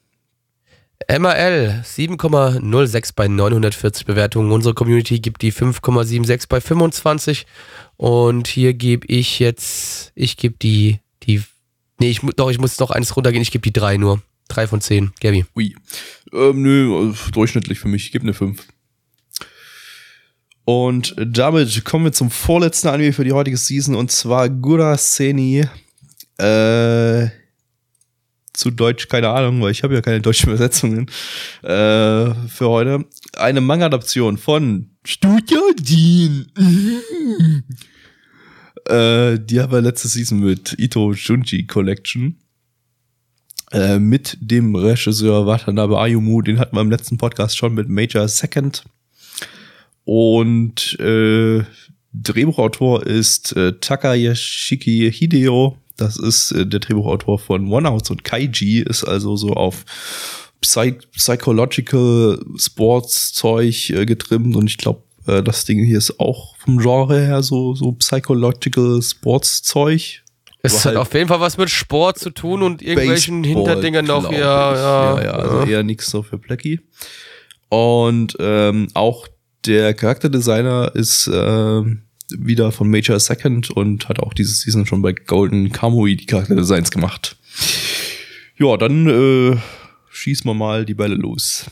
[1.08, 4.52] MRL 7,06 bei 940 Bewertungen.
[4.52, 7.46] Unsere Community gibt die 5,76 bei 25.
[7.98, 11.42] Und hier gebe ich jetzt, ich gebe die, die,
[12.00, 14.22] nee, ich, doch, ich muss noch eins runtergehen, ich gebe die drei nur.
[14.50, 15.12] Drei von zehn.
[15.22, 15.46] Gabi.
[15.56, 15.76] Ui.
[16.34, 18.06] Ähm, nö, durchschnittlich für mich.
[18.06, 18.66] Ich gebe eine 5.
[20.66, 25.66] Und damit kommen wir zum vorletzten Anime für die heutige Season und zwar Guraseni.
[26.38, 27.28] Äh,
[28.60, 31.08] zu Deutsch, keine Ahnung, weil ich habe ja keine deutschen Übersetzungen
[31.64, 33.06] äh, für heute.
[33.38, 36.52] Eine Manga-Adaption von Studio Dean.
[38.86, 42.38] äh, die haben wir letzte Season mit Ito Junji Collection.
[43.72, 48.28] Äh, mit dem Regisseur Watanabe Ayumu, den hatten wir im letzten Podcast schon mit Major
[48.28, 48.84] Second.
[50.04, 51.64] Und äh,
[52.12, 55.78] Drehbuchautor ist äh, Takayashiki Hideo.
[56.00, 59.86] Das ist äh, der Drehbuchautor von One House und Kaiji, ist also so auf
[60.62, 66.56] Psych Psychological Sports Zeug äh, getrimmt und ich glaube, äh, das Ding hier ist auch
[66.58, 70.24] vom Genre her so, so Psychological Sports Zeug.
[70.62, 74.06] Es hat halt auf jeden Fall was mit Sport zu tun und irgendwelchen Baseball, Hinterdingern
[74.06, 74.32] noch.
[74.32, 76.82] Ja, ja, ja, ja, also eher nichts so für Blackie.
[77.70, 79.28] Und ähm, auch
[79.66, 82.04] der Charakterdesigner ist ähm,
[82.38, 86.92] wieder von Major Second und hat auch dieses Season schon bei Golden Kamui die Charakterdesigns
[86.92, 87.36] gemacht.
[88.58, 89.58] Ja, dann äh,
[90.12, 91.66] schießen wir mal die Bälle los.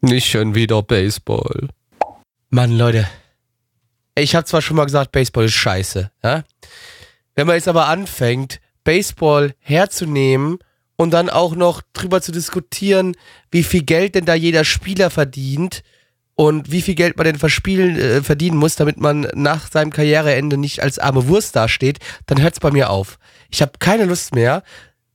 [0.00, 1.68] Nicht schon wieder Baseball.
[2.50, 3.08] Mann, Leute.
[4.14, 6.10] Ich habe zwar schon mal gesagt, Baseball ist scheiße.
[6.22, 6.44] Ja?
[7.34, 10.58] Wenn man jetzt aber anfängt, Baseball herzunehmen
[10.96, 13.16] und dann auch noch drüber zu diskutieren,
[13.50, 15.82] wie viel Geld denn da jeder Spieler verdient
[16.40, 20.56] und wie viel Geld man denn verspielen, äh, verdienen muss, damit man nach seinem Karriereende
[20.56, 23.18] nicht als arme Wurst dasteht, dann hört's bei mir auf.
[23.50, 24.62] Ich habe keine Lust mehr.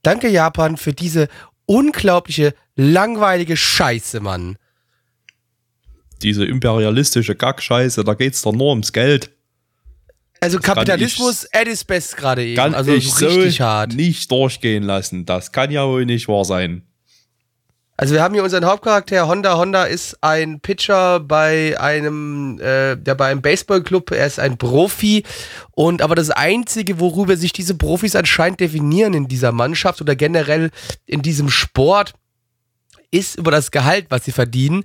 [0.02, 1.28] Danke Japan für diese
[1.64, 4.58] unglaubliche, langweilige Scheiße, Mann.
[6.20, 9.30] Diese imperialistische Kackscheiße, da geht's doch nur ums Geld.
[10.40, 12.56] Also kann Kapitalismus at its best gerade eben.
[12.56, 13.94] Kann also ich richtig so hart.
[13.94, 15.24] nicht durchgehen lassen.
[15.24, 16.82] Das kann ja wohl nicht wahr sein.
[17.96, 19.56] Also wir haben hier unseren Hauptcharakter Honda.
[19.56, 24.10] Honda ist ein Pitcher bei einem, äh, der bei einem Baseballclub.
[24.10, 25.22] Er ist ein Profi
[25.70, 30.70] und aber das einzige, worüber sich diese Profis anscheinend definieren in dieser Mannschaft oder generell
[31.06, 32.14] in diesem Sport,
[33.14, 34.84] ist über das Gehalt, was sie verdienen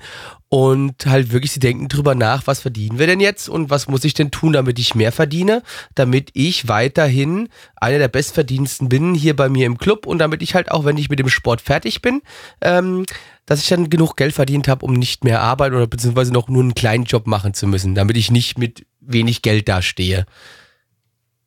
[0.49, 4.03] und halt wirklich, sie denken drüber nach, was verdienen wir denn jetzt und was muss
[4.03, 5.63] ich denn tun, damit ich mehr verdiene,
[5.95, 10.53] damit ich weiterhin einer der bestverdiensten bin hier bei mir im Club und damit ich
[10.53, 12.21] halt auch, wenn ich mit dem Sport fertig bin,
[12.61, 13.05] ähm,
[13.47, 16.61] dass ich dann genug Geld verdient habe, um nicht mehr arbeiten oder beziehungsweise noch nur
[16.61, 20.27] einen kleinen Job machen zu müssen, damit ich nicht mit wenig Geld dastehe.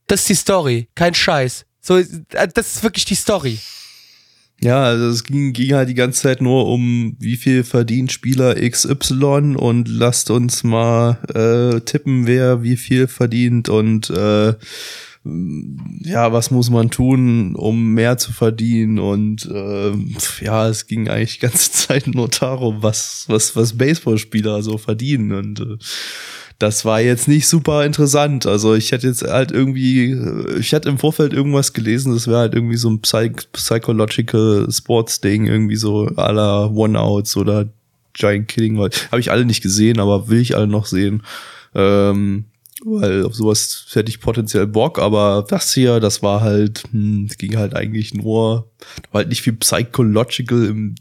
[0.08, 1.64] Das ist die Story, kein Scheiß.
[1.80, 2.06] So, äh,
[2.52, 3.60] das ist wirklich die Story.
[4.62, 8.54] Ja, also es ging, ging halt die ganze Zeit nur um, wie viel verdient Spieler
[8.54, 14.54] XY und lasst uns mal äh, tippen, wer wie viel verdient und äh,
[15.24, 19.92] ja, was muss man tun, um mehr zu verdienen und äh,
[20.40, 25.32] ja, es ging eigentlich die ganze Zeit nur darum, was was was Baseballspieler so verdienen
[25.32, 25.76] und äh,
[26.58, 28.46] das war jetzt nicht super interessant.
[28.46, 30.16] Also ich hätte jetzt halt irgendwie,
[30.58, 35.20] ich hätte im Vorfeld irgendwas gelesen, das wäre halt irgendwie so ein Psych Psychological Sports
[35.20, 37.68] Ding, irgendwie so à la One Outs oder
[38.14, 41.22] Giant Killing, habe ich alle nicht gesehen, aber will ich alle noch sehen.
[41.74, 42.44] Ähm,
[42.84, 47.56] weil auf sowas hätte ich potenziell Bock, aber das hier, das war halt, hm, ging
[47.56, 48.70] halt eigentlich nur,
[49.02, 50.94] da war halt nicht viel Psychological im,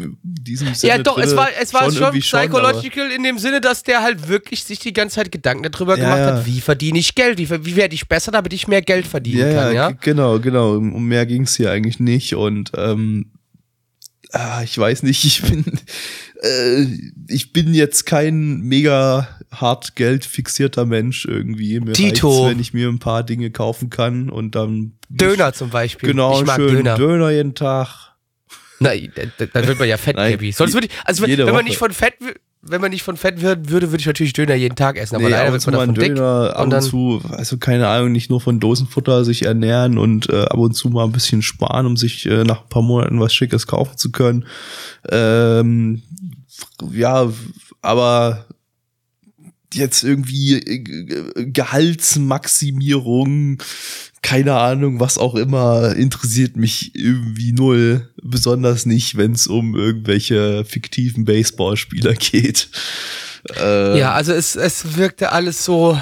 [0.00, 0.92] in diesem Sinne.
[0.96, 1.36] Ja, doch, es drinne.
[1.38, 4.92] war, es war schon, aber- psychological in dem Sinne, dass der halt wirklich sich die
[4.92, 6.36] ganze Zeit Gedanken darüber Ja, gemacht ja.
[6.36, 9.50] hat, wie verdiene ich Geld, wie, wie werde ich besser, damit ich mehr Geld verdienen
[9.52, 9.90] ja, kann, ja?
[9.90, 10.76] g- genau, genau.
[10.76, 12.34] Um mehr ging's hier eigentlich nicht.
[12.36, 13.32] Und ähm,
[14.32, 15.64] ah, ich weiß nicht, ich bin,
[16.42, 16.86] äh,
[17.28, 21.80] ich bin jetzt kein mega hart Geld fixierter Mensch irgendwie.
[21.80, 22.28] Mir Tito.
[22.30, 26.10] reicht's, wenn ich mir ein paar Dinge kaufen kann und dann Döner zum Beispiel.
[26.10, 26.96] Genau, ich mag schön Döner.
[26.96, 27.30] Döner.
[27.30, 28.12] jeden Tag.
[28.80, 30.38] Nein, da, da- dann wird man ja fett, Nein.
[30.52, 32.14] Sonst würde ich, also wenn, wenn man nicht von Fett,
[32.62, 35.14] wenn man nicht von Fett werden würde, würde ich natürlich Döner jeden Tag essen.
[35.16, 36.14] Aber Nee, leider wird zu man davon dick.
[36.16, 40.28] Döner, ab und und zu, also keine Ahnung, nicht nur von Dosenfutter sich ernähren und
[40.28, 43.20] äh, ab und zu mal ein bisschen sparen, um sich äh, nach ein paar Monaten
[43.20, 44.44] was Schickes kaufen zu können.
[45.10, 46.02] Ähm,
[46.92, 47.30] ja,
[47.80, 48.44] aber
[49.72, 53.62] jetzt irgendwie äh, Gehaltsmaximierung,
[54.22, 58.08] keine Ahnung, was auch immer, interessiert mich irgendwie null.
[58.22, 62.68] Besonders nicht, wenn es um irgendwelche fiktiven Baseballspieler geht.
[63.56, 65.98] Äh, ja, also es, es wirkte alles so,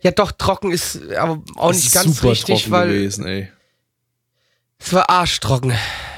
[0.00, 3.48] ja doch, trocken ist aber auch nicht ganz richtig, weil gewesen, ey.
[4.78, 5.72] es war arschtrocken.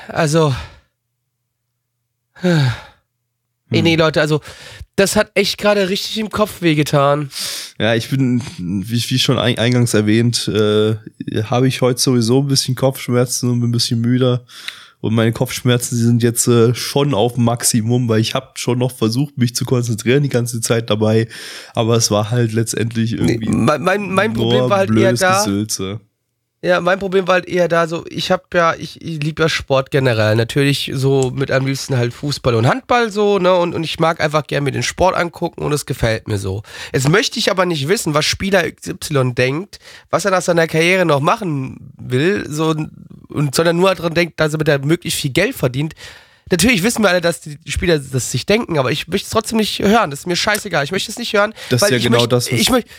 [0.08, 0.54] Also
[2.40, 2.72] hm.
[3.68, 4.40] Nee, nee, Leute, also
[4.96, 7.30] das hat echt gerade richtig im Kopf wehgetan.
[7.78, 10.96] Ja, ich bin, wie, wie schon eingangs erwähnt, äh,
[11.44, 14.44] habe ich heute sowieso ein bisschen Kopfschmerzen und bin ein bisschen müder.
[15.00, 19.36] Und meine Kopfschmerzen sind jetzt äh, schon auf Maximum, weil ich habe schon noch versucht,
[19.36, 21.28] mich zu konzentrieren die ganze Zeit dabei.
[21.74, 23.50] Aber es war halt letztendlich irgendwie.
[23.50, 25.44] Nee, mein, mein, mein Problem war halt eher da.
[25.44, 26.00] Gesülze.
[26.62, 29.48] Ja, mein Problem war halt eher da so, ich habe ja, ich, ich liebe ja
[29.48, 30.34] Sport generell.
[30.36, 33.54] Natürlich so mit am liebsten halt Fußball und Handball so, ne?
[33.54, 36.62] Und, und ich mag einfach gerne mir den Sport angucken und es gefällt mir so.
[36.94, 39.78] Jetzt möchte ich aber nicht wissen, was Spieler XY denkt,
[40.08, 42.74] was er nach seiner Karriere noch machen will, so,
[43.28, 45.94] und, sondern nur daran denkt, dass er mit der möglichst viel Geld verdient.
[46.50, 49.58] Natürlich wissen wir alle, dass die Spieler das sich denken, aber ich möchte es trotzdem
[49.58, 50.10] nicht hören.
[50.10, 50.84] Das ist mir scheißegal.
[50.84, 51.52] Ich möchte es nicht hören.
[51.70, 52.90] Das ist ja genau möcht, das, was ich möchte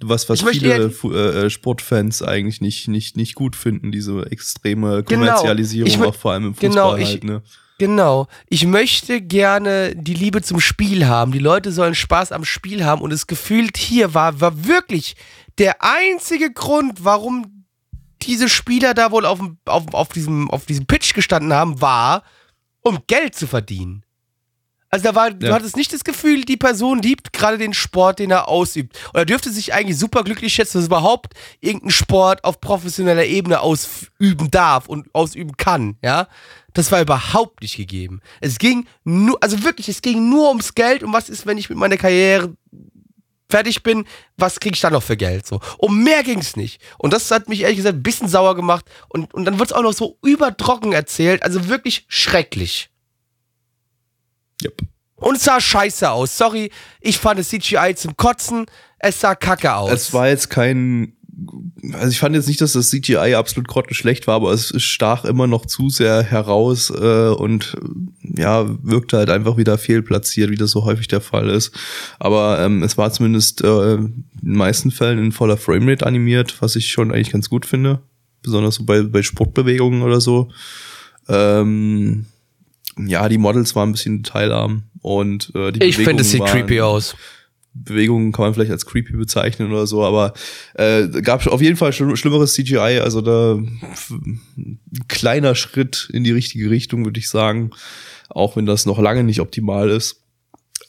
[0.00, 5.26] was, was viele äh, äh, Sportfans eigentlich nicht, nicht, nicht gut finden, diese extreme genau.
[5.26, 6.08] Kommerzialisierung, genau.
[6.08, 7.42] auch vor allem im Fußball genau, ich, halt, ne?
[7.78, 8.26] Genau.
[8.48, 11.30] Ich möchte gerne die Liebe zum Spiel haben.
[11.30, 15.14] Die Leute sollen Spaß am Spiel haben und es gefühlt hier war, war wirklich
[15.58, 17.64] der einzige Grund, warum
[18.22, 22.24] diese Spieler da wohl auf, auf, auf, diesem, auf diesem Pitch gestanden haben, war,
[22.82, 24.04] um Geld zu verdienen.
[24.90, 25.34] Also da war, ja.
[25.34, 28.98] du hattest nicht das Gefühl, die Person liebt gerade den Sport, den er ausübt.
[29.12, 33.60] Oder dürfte sich eigentlich super glücklich schätzen, dass er überhaupt irgendeinen Sport auf professioneller Ebene
[33.60, 36.28] ausüben darf und ausüben kann, ja.
[36.74, 38.20] Das war überhaupt nicht gegeben.
[38.40, 41.68] Es ging nur, also wirklich, es ging nur ums Geld und was ist, wenn ich
[41.68, 42.54] mit meiner Karriere
[43.50, 45.46] fertig bin, was kriege ich dann noch für Geld?
[45.46, 45.60] So.
[45.78, 46.80] Um mehr ging es nicht.
[46.98, 48.84] Und das hat mich ehrlich gesagt ein bisschen sauer gemacht.
[49.08, 51.42] Und, und dann wird es auch noch so übertrocken erzählt.
[51.42, 52.90] Also wirklich schrecklich.
[54.62, 54.82] Yep.
[55.16, 56.36] Und es sah scheiße aus.
[56.36, 56.70] Sorry,
[57.00, 58.66] ich fand das CGI zum Kotzen.
[58.98, 59.90] Es sah kacke aus.
[59.90, 61.16] Es war jetzt kein.
[61.92, 65.46] Also ich fand jetzt nicht, dass das CGI absolut grottenschlecht war, aber es stach immer
[65.46, 67.76] noch zu sehr heraus äh, und
[68.22, 71.72] ja, wirkte halt einfach wieder fehlplatziert, wie das so häufig der Fall ist.
[72.18, 76.76] Aber ähm, es war zumindest äh, in den meisten Fällen in voller Framerate animiert, was
[76.76, 78.00] ich schon eigentlich ganz gut finde.
[78.42, 80.50] Besonders so bei, bei Sportbewegungen oder so.
[81.28, 82.26] Ähm,
[82.96, 86.80] ja, die Models waren ein bisschen detailarm und äh, die Ich finde, es sieht creepy
[86.80, 87.14] aus.
[87.74, 90.32] Bewegungen kann man vielleicht als creepy bezeichnen oder so, aber
[90.74, 96.32] äh, gab auf jeden Fall schlimm, schlimmeres CGI, also da ein kleiner Schritt in die
[96.32, 97.70] richtige Richtung, würde ich sagen,
[98.28, 100.22] auch wenn das noch lange nicht optimal ist.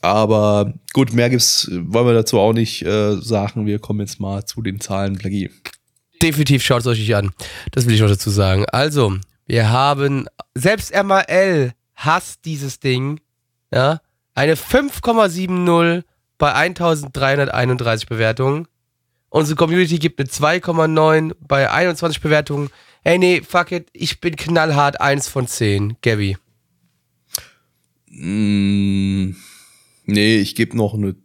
[0.02, 3.66] Aber gut, mehr gibt's, wollen wir dazu auch nicht äh, sagen.
[3.66, 5.50] Wir kommen jetzt mal zu den Zahlen, Plagi.
[6.22, 7.32] Definitiv schaut es euch nicht an.
[7.72, 8.66] Das will ich noch dazu sagen.
[8.72, 13.20] Also, wir haben selbst MRL hasst dieses Ding.
[13.74, 14.02] Ja,
[14.34, 16.04] eine 5,70
[16.40, 18.68] bei 1331 Bewertungen.
[19.30, 22.72] Unsere Community gibt eine 2,9 bei 21 Bewertungen.
[23.04, 25.98] Hey, nee, fuck it, ich bin knallhart 1 von 10.
[26.02, 26.38] Gabby.
[28.08, 29.36] Mm,
[30.06, 31.16] nee, ich gebe noch eine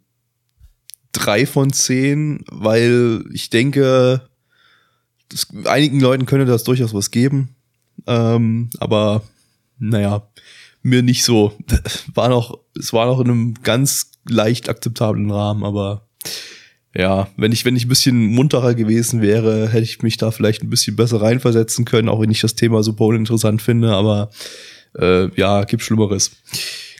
[1.13, 4.29] 3 von 10, weil ich denke,
[5.31, 7.57] das, einigen Leuten könnte das durchaus was geben.
[8.07, 9.23] Ähm, aber
[9.79, 10.29] naja,
[10.83, 11.57] mir nicht so.
[12.15, 16.07] War noch, es war noch in einem ganz leicht akzeptablen Rahmen, aber
[16.97, 20.63] ja, wenn ich, wenn ich ein bisschen munterer gewesen wäre, hätte ich mich da vielleicht
[20.63, 24.31] ein bisschen besser reinversetzen können, auch wenn ich das Thema super uninteressant finde, aber
[24.99, 26.31] äh, ja, gibt Schlimmeres.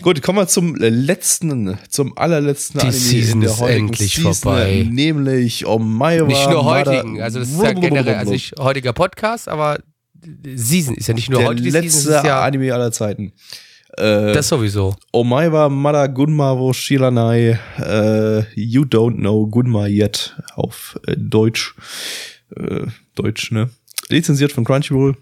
[0.03, 4.87] Gut, kommen wir zum letzten, zum allerletzten Die Anime Season der heutigen endlich Season, vorbei.
[4.91, 6.27] nämlich Omaira.
[6.27, 9.79] Nicht nur heutigen, also das ist ja generell, also nicht heutiger Podcast, aber
[10.55, 13.33] Season ist ja nicht nur der heute letzte Season, ja Anime aller Zeiten.
[13.97, 14.97] Äh, das sowieso.
[15.13, 21.75] Omaiwa Mada Gunma wo Shiranai äh, You Don't Know Gunma Yet auf äh, Deutsch.
[22.57, 23.71] Äh, Deutsch, ne?
[24.09, 25.17] Lizenziert von Crunchyroll.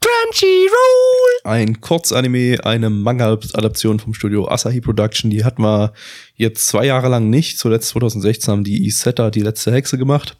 [0.00, 1.40] Crunchyroll!
[1.44, 5.30] Ein Kurzanime, eine Manga-Adaption vom Studio Asahi Production.
[5.30, 5.92] Die hatten wir
[6.36, 7.58] jetzt zwei Jahre lang nicht.
[7.58, 10.36] Zuletzt 2016 haben die Isetta die letzte Hexe gemacht.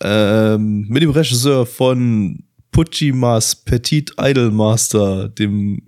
[0.00, 5.80] Ähm, mit dem Regisseur von Puchimas Petit Idol Master, dem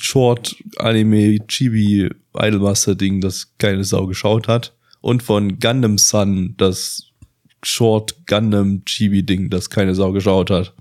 [0.00, 4.74] Short Anime Chibi Idolmaster Ding, das keine Sau geschaut hat.
[5.00, 7.10] Und von Gundam Sun, das
[7.62, 10.74] Short Gundam Chibi Ding, das keine Sau geschaut hat.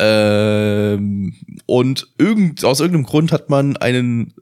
[0.00, 1.34] Ähm,
[1.66, 4.34] und irgend, aus irgendeinem Grund hat man einen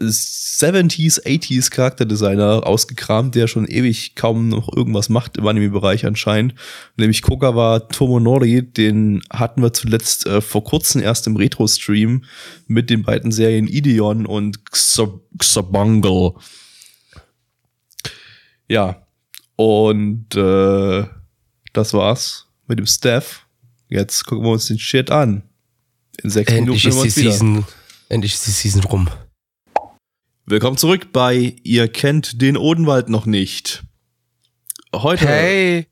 [0.00, 6.54] 70s, 80s Charakterdesigner ausgekramt, der schon ewig kaum noch irgendwas macht im Anime-Bereich anscheinend.
[6.96, 12.24] Nämlich Kogawa Tomonori, den hatten wir zuletzt äh, vor kurzem erst im Retro-Stream
[12.66, 16.34] mit den beiden Serien Ideon und Xabangle.
[18.68, 19.06] Ja,
[19.56, 21.04] und äh,
[21.72, 23.46] das war's mit dem Staff.
[23.88, 25.42] Jetzt gucken wir uns den Shit an.
[26.22, 27.64] In sechs endlich Minuten ist die Season,
[28.08, 29.08] Endlich ist die Season rum.
[30.46, 33.82] Willkommen zurück bei Ihr kennt den Odenwald noch nicht.
[34.94, 35.26] Heute.
[35.26, 35.86] Hey.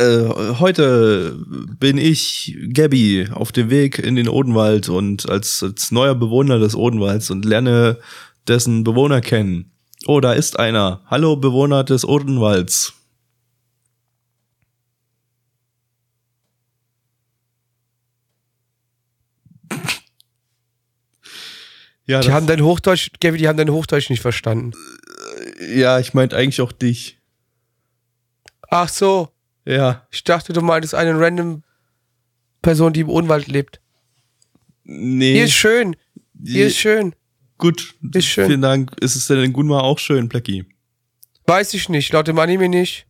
[0.00, 1.38] Äh, heute
[1.78, 6.74] bin ich, Gabby, auf dem Weg in den Odenwald und als, als neuer Bewohner des
[6.74, 7.98] Odenwalds und lerne
[8.48, 9.70] dessen Bewohner kennen.
[10.08, 11.02] Oh, da ist einer.
[11.06, 12.92] Hallo, Bewohner des Odenwalds.
[22.06, 24.72] Ja, die haben dein Hochdeutsch, Gabby, die haben dein Hochdeutsch nicht verstanden.
[25.74, 27.18] Ja, ich meinte eigentlich auch dich.
[28.68, 29.28] Ach so.
[29.64, 30.06] Ja.
[30.10, 31.64] Ich dachte, du meintest eine random
[32.62, 33.80] Person, die im Unwald lebt.
[34.84, 35.34] Nee.
[35.34, 35.96] Hier ist schön.
[36.44, 37.14] Hier ist schön.
[37.58, 37.94] Gut.
[38.12, 38.46] Ist schön.
[38.46, 38.92] Vielen Dank.
[39.00, 40.64] Ist es denn in Gunma auch schön, Plecki?
[41.46, 42.12] Weiß ich nicht.
[42.12, 43.06] Laut dem Anime nicht.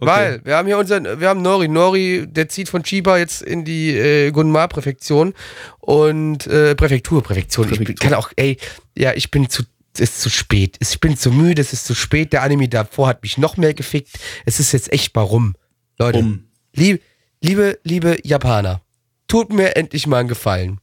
[0.00, 0.06] Okay.
[0.06, 1.68] Weil wir haben hier unseren, wir haben Nori.
[1.68, 5.34] Nori, der zieht von Chiba jetzt in die äh, Gunma-Präfektion
[5.80, 7.66] und äh, Präfektur, Präfektion.
[7.66, 7.94] Präfektur.
[7.94, 8.58] Ich kann auch, ey,
[8.96, 10.76] ja, ich bin zu, es ist zu spät.
[10.80, 12.32] Ich bin zu müde, es ist zu spät.
[12.32, 14.10] Der Anime davor hat mich noch mehr gefickt.
[14.46, 15.54] Es ist jetzt echt warum.
[15.98, 16.44] Leute, um.
[16.74, 17.02] lieb,
[17.40, 18.82] liebe, liebe Japaner,
[19.26, 20.80] tut mir endlich mal einen Gefallen.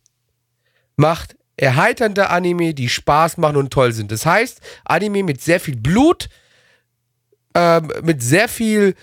[0.98, 4.12] Macht erheiternde Anime, die Spaß machen und toll sind.
[4.12, 6.30] Das heißt, Anime mit sehr viel Blut,
[7.56, 8.94] ähm, mit sehr viel,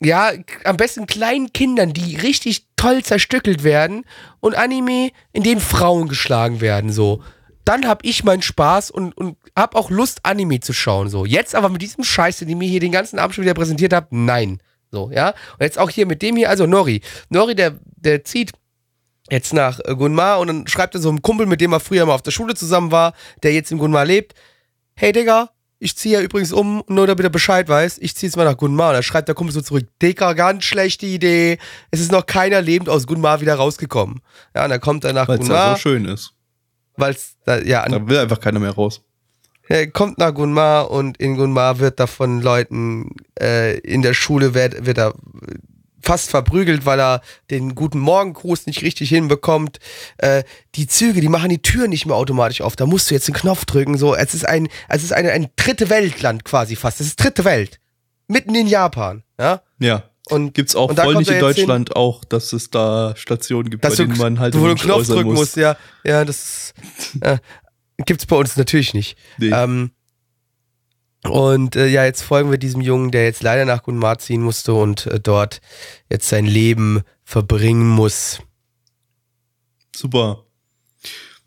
[0.00, 0.32] ja,
[0.64, 4.04] am besten kleinen Kindern, die richtig toll zerstückelt werden
[4.40, 7.22] und Anime, in denen Frauen geschlagen werden, so.
[7.66, 11.26] Dann hab ich meinen Spaß und, und hab auch Lust, Anime zu schauen, so.
[11.26, 13.92] Jetzt aber mit diesem Scheiß, den ihr mir hier den ganzen Abend schon wieder präsentiert
[13.92, 14.60] habt, nein.
[14.90, 15.28] So, ja.
[15.28, 17.02] Und jetzt auch hier mit dem hier, also Nori.
[17.28, 18.52] Nori, der, der zieht
[19.30, 22.04] jetzt nach äh, Gunma und dann schreibt er so einem Kumpel, mit dem er früher
[22.06, 24.34] mal auf der Schule zusammen war, der jetzt in Gunma lebt.
[24.96, 25.50] Hey Digga,
[25.82, 28.58] ich ziehe ja übrigens um, nur damit er Bescheid weiß, ich ziehe jetzt mal nach
[28.58, 28.90] Gunmar.
[28.90, 31.58] Und da schreibt der Kumpel so zurück, Dicker, ganz schlechte Idee.
[31.90, 34.20] Es ist noch keiner lebend aus Gunmar wieder rausgekommen.
[34.54, 35.68] Ja, und dann kommt er nach Weil's Gunmar.
[35.68, 36.34] Weil es so schön ist.
[36.96, 37.88] Weil es, da, ja.
[37.88, 39.00] Da will einfach keiner mehr raus.
[39.68, 44.52] Er kommt nach Gunmar und in Gunmar wird da von Leuten äh, in der Schule
[44.52, 45.14] wird, wird er
[46.02, 47.20] fast verprügelt, weil er
[47.50, 49.78] den guten Morgengruß nicht richtig hinbekommt.
[50.18, 50.44] Äh,
[50.74, 52.76] die Züge, die machen die Tür nicht mehr automatisch auf.
[52.76, 53.98] Da musst du jetzt den Knopf drücken.
[53.98, 57.00] So, es ist ein, es ist eine, ein dritte Weltland quasi fast.
[57.00, 57.80] Es ist dritte Welt.
[58.28, 59.24] Mitten in Japan.
[59.38, 59.62] Ja.
[59.78, 60.04] Ja.
[60.28, 63.88] Und gibt's auch voll nicht in Deutschland hin, auch, dass es da Stationen gibt, bei
[63.88, 65.56] denen man halt wo du einen Knopf drücken musst.
[65.56, 66.72] Ja, ja, das
[67.20, 67.38] äh,
[68.06, 69.16] gibt's bei uns natürlich nicht.
[69.38, 69.50] Nee.
[69.50, 69.90] Ähm,
[71.24, 74.72] und äh, ja, jetzt folgen wir diesem Jungen, der jetzt leider nach Gunmar ziehen musste
[74.74, 75.60] und äh, dort
[76.08, 78.40] jetzt sein Leben verbringen muss.
[79.94, 80.44] Super.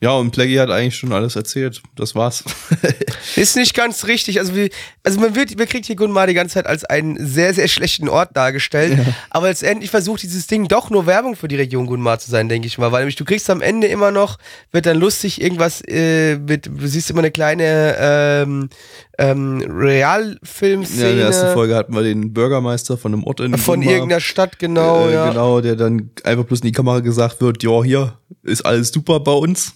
[0.03, 1.81] Ja, und Plaggy hat eigentlich schon alles erzählt.
[1.95, 2.43] Das war's.
[3.37, 4.37] ist nicht ganz richtig.
[4.37, 4.67] Also, wir,
[5.01, 8.09] also man, wird, man kriegt hier Gunmar die ganze Zeit als einen sehr, sehr schlechten
[8.09, 8.97] Ort dargestellt.
[8.97, 9.13] Ja.
[9.29, 12.67] Aber letztendlich versucht dieses Ding doch nur Werbung für die Region Gunmar zu sein, denke
[12.67, 12.91] ich mal.
[12.91, 14.39] Weil nämlich du kriegst am Ende immer noch,
[14.73, 18.69] wird dann lustig irgendwas äh, mit, du siehst immer eine kleine ähm,
[19.17, 21.01] ähm, Realfilmszene.
[21.01, 23.93] Ja, in der ersten Folge hatten wir den Bürgermeister von einem Ort in Von Gunmar,
[23.93, 25.07] irgendeiner Stadt, genau.
[25.07, 25.29] Äh, ja.
[25.29, 29.21] Genau, der dann einfach bloß in die Kamera gesagt wird, ja, hier ist alles super
[29.21, 29.75] bei uns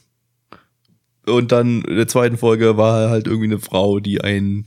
[1.27, 4.65] und dann in der zweiten Folge war halt irgendwie eine Frau, die ein,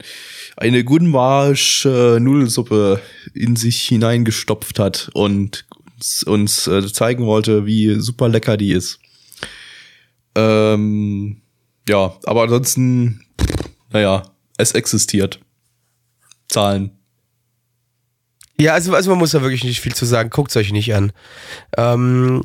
[0.56, 3.00] eine Gunmarsch äh, Nudelsuppe
[3.34, 9.00] in sich hineingestopft hat und uns, uns äh, zeigen wollte, wie super lecker die ist.
[10.34, 11.42] Ähm,
[11.88, 13.24] ja, aber ansonsten,
[13.90, 14.22] naja,
[14.56, 15.40] es existiert.
[16.48, 16.92] Zahlen.
[18.60, 20.28] Ja, also, also man muss da wirklich nicht viel zu sagen.
[20.28, 21.12] Guckt es euch nicht an.
[21.78, 22.42] Ähm,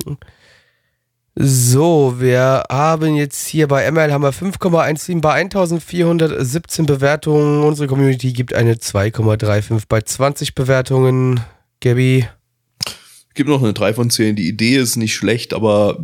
[1.38, 7.62] so, wir haben jetzt hier bei ML haben wir 5,17 bei 1417 Bewertungen.
[7.62, 11.40] Unsere Community gibt eine 2,35 bei 20 Bewertungen.
[11.82, 12.26] Gabby?
[13.34, 14.36] Gibt noch eine 3 von 10.
[14.36, 16.02] Die Idee ist nicht schlecht, aber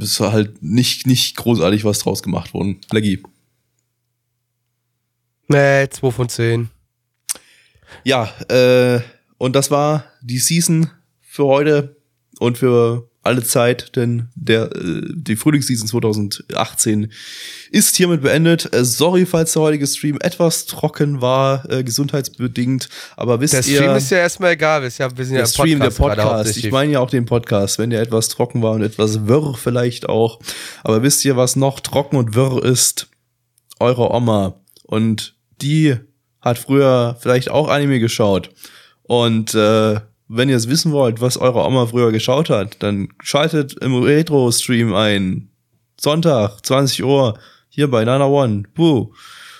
[0.00, 2.80] ist halt nicht, nicht großartig was draus gemacht worden.
[2.90, 3.22] Leggy.
[5.48, 6.70] Nee, 2 von 10.
[8.02, 9.00] Ja, äh,
[9.36, 10.88] und das war die Season
[11.20, 11.96] für heute
[12.38, 17.10] und für alle Zeit, denn der äh, die Frühlingsseason 2018
[17.70, 18.72] ist hiermit beendet.
[18.74, 23.60] Äh, sorry, falls der heutige Stream etwas trocken war, äh, gesundheitsbedingt, aber wisst ihr...
[23.62, 25.78] Der Stream ihr, ist ja erstmal egal, wir sind ja, wir sind der ja Stream,
[25.78, 28.82] Podcast der Podcast, ich meine ja auch den Podcast, wenn der etwas trocken war und
[28.82, 30.40] etwas wirr vielleicht auch,
[30.82, 33.08] aber wisst ihr, was noch trocken und wirr ist?
[33.80, 35.96] eure Oma und die
[36.40, 38.50] hat früher vielleicht auch Anime geschaut.
[39.02, 40.00] Und äh,
[40.36, 44.94] wenn ihr es wissen wollt, was eure Oma früher geschaut hat, dann schaltet im Retro-Stream
[44.94, 45.48] ein.
[45.98, 48.64] Sonntag, 20 Uhr, hier bei Nana One.
[48.74, 49.12] Woo.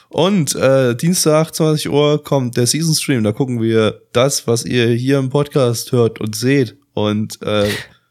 [0.09, 3.25] Und äh, Dienstag, 20 Uhr, kommt der Season Stream.
[3.25, 6.77] Da gucken wir das, was ihr hier im Podcast hört und seht.
[6.93, 7.69] Und äh,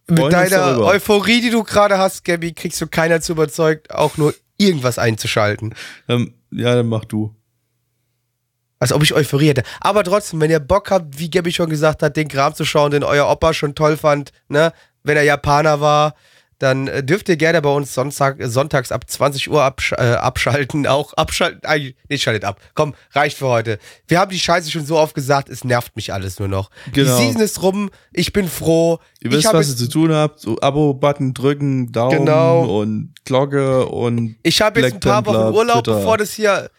[0.08, 4.34] mit deiner Euphorie, die du gerade hast, Gabby, kriegst du keiner zu überzeugt, auch nur
[4.58, 5.76] irgendwas einzuschalten.
[6.08, 7.36] Ähm, ja, dann mach du.
[8.84, 9.64] Als ob ich Euphorie hätte.
[9.80, 12.92] Aber trotzdem, wenn ihr Bock habt, wie Gabby schon gesagt hat, den Kram zu schauen,
[12.92, 14.74] den euer Opa schon toll fand, ne,
[15.04, 16.16] wenn er Japaner war,
[16.60, 20.86] dann äh, dürft ihr gerne bei uns Sonntag, sonntags ab 20 Uhr absch äh, abschalten.
[20.94, 21.62] Auch abschalten.
[21.64, 22.60] Eigentlich, nee, schaltet ab.
[22.74, 23.80] Komm, reicht für heute.
[24.06, 26.72] Wir haben die Scheiße schon so oft gesagt, es nervt mich alles nur noch.
[26.92, 27.18] Genau.
[27.18, 29.00] Die Season ist rum, ich bin froh.
[29.22, 30.42] Ihr wisst, was ihr zu tun habt.
[30.42, 32.82] So Abo-Button drücken, Daumen genau.
[32.82, 34.36] und Glocke und.
[34.44, 36.00] Ich habe jetzt ein paar Wochen Urlaub, Twitter.
[36.00, 36.70] bevor das hier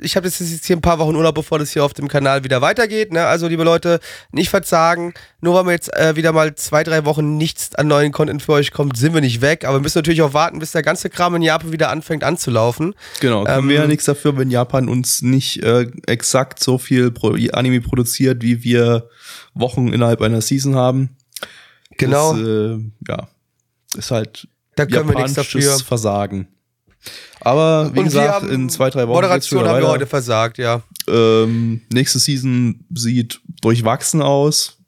[0.00, 2.60] ich habe jetzt hier ein paar Wochen Urlaub, bevor das hier auf dem Kanal wieder
[2.60, 3.12] weitergeht.
[3.12, 3.24] Ne?
[3.24, 4.00] Also, liebe Leute,
[4.32, 5.14] nicht verzagen.
[5.40, 8.52] Nur weil wir jetzt äh, wieder mal zwei, drei Wochen nichts an neuen Content für
[8.52, 9.64] euch kommt, sind wir nicht weg.
[9.64, 12.94] Aber wir müssen natürlich auch warten, bis der ganze Kram in Japan wieder anfängt anzulaufen.
[13.20, 17.10] Genau, können ähm, wir ja nichts dafür, wenn Japan uns nicht äh, exakt so viel
[17.10, 19.08] Pro Anime produziert, wie wir
[19.54, 21.16] Wochen innerhalb einer Season haben.
[21.96, 22.32] Genau.
[22.32, 23.28] Das, äh, ja,
[23.96, 25.78] ist halt da können wir nichts dafür.
[25.78, 26.48] Versagen.
[27.44, 29.16] Aber wie gesagt, in zwei, drei Wochen.
[29.16, 30.82] Moderation haben wir heute versagt, ja.
[31.06, 34.78] Ähm, nächste Season sieht durchwachsen aus,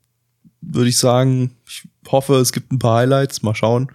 [0.63, 1.57] würde ich sagen.
[1.67, 3.43] Ich hoffe, es gibt ein paar Highlights.
[3.43, 3.93] Mal schauen.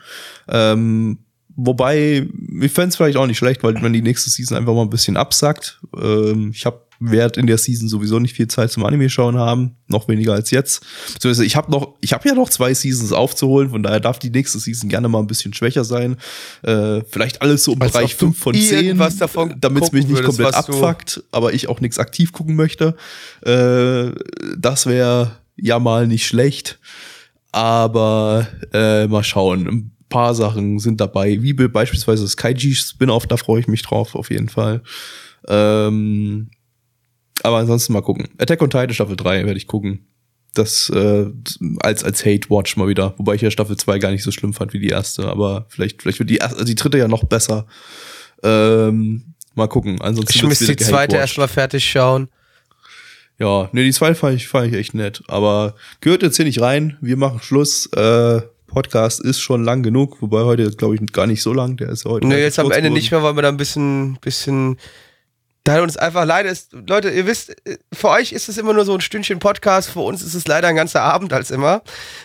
[0.48, 1.20] Ähm,
[1.56, 2.28] wobei,
[2.62, 4.90] ich fände es vielleicht auch nicht schlecht, weil man die nächste Season einfach mal ein
[4.90, 5.82] bisschen absackt.
[6.00, 9.76] Ähm, ich habe werde in der Season sowieso nicht viel Zeit zum Anime schauen haben,
[9.88, 10.84] noch weniger als jetzt.
[11.14, 14.30] Beziehungsweise ich habe noch, ich habe ja noch zwei Seasons aufzuholen, von daher darf die
[14.30, 16.18] nächste Season gerne mal ein bisschen schwächer sein.
[16.62, 18.98] Äh, vielleicht alles so im Als Bereich 5 von 10,
[19.60, 22.96] damit es mich nicht würdest, komplett abfuckt, aber ich auch nichts aktiv gucken möchte.
[23.42, 24.12] Äh,
[24.58, 26.80] das wäre ja mal nicht schlecht.
[27.54, 29.68] Aber äh, mal schauen.
[29.68, 34.16] Ein paar Sachen sind dabei, wie beispielsweise das Kaiji Spin-off, da freue ich mich drauf
[34.16, 34.84] auf jeden Fall.
[35.48, 36.52] Ähm,
[37.44, 38.30] aber ansonsten mal gucken.
[38.38, 40.08] Attack on Titan Staffel 3 werde ich gucken.
[40.54, 41.28] Das äh,
[41.80, 44.54] als als Hate Watch mal wieder, wobei ich ja Staffel 2 gar nicht so schlimm
[44.54, 47.24] fand wie die erste, aber vielleicht vielleicht wird die erste, also die dritte ja noch
[47.24, 47.68] besser.
[48.44, 50.02] Ähm, mal gucken.
[50.02, 52.30] Ansonsten ich müsste die zweite erstmal fertig schauen.
[53.40, 55.24] Ja, nee, die zweite fand ich, fand ich echt nett.
[55.28, 56.98] Aber gehört jetzt hier nicht rein.
[57.02, 57.88] Wir machen Schluss.
[57.94, 61.76] Äh, Podcast ist schon lang genug, wobei heute, glaube ich, gar nicht so lang.
[61.78, 62.28] Der ist heute.
[62.28, 64.78] Nee, jetzt am Ende nicht mehr, weil wir da ein bisschen, bisschen
[65.64, 67.56] da uns einfach leider ist, Leute, ihr wisst,
[67.94, 70.68] für euch ist es immer nur so ein Stündchen Podcast, für uns ist es leider
[70.68, 71.84] ein ganzer Abend als immer,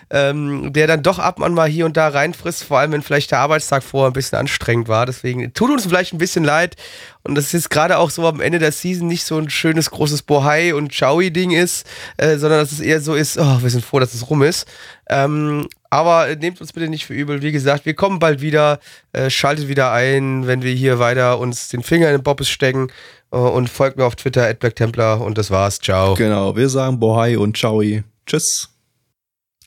[0.09, 3.31] ähm, der dann doch ab und mal hier und da reinfrisst, vor allem wenn vielleicht
[3.31, 5.05] der Arbeitstag vorher ein bisschen anstrengend war.
[5.05, 6.77] Deswegen tut uns vielleicht ein bisschen leid
[7.25, 9.91] und das ist jetzt gerade auch so am Ende der Season nicht so ein schönes
[9.91, 13.85] großes Bohai und Chowi-Ding ist, äh, sondern dass es eher so ist, oh, wir sind
[13.85, 14.67] froh, dass es rum ist.
[15.11, 17.43] Ähm, aber nehmt uns bitte nicht für übel.
[17.43, 18.81] Wie gesagt, wir kommen bald wieder.
[19.13, 22.89] Äh, schaltet wieder ein, wenn wir hier weiter uns den Finger in den Bobbes stecken.
[23.33, 25.21] Äh, und folgt mir auf Twitter, BlackTemplar.
[25.21, 25.79] Und das war's.
[25.79, 26.15] Ciao.
[26.15, 27.83] Genau, wir sagen Bohai und Ciao.
[28.27, 28.69] Tschüss.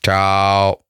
[0.02, 0.89] Ciao.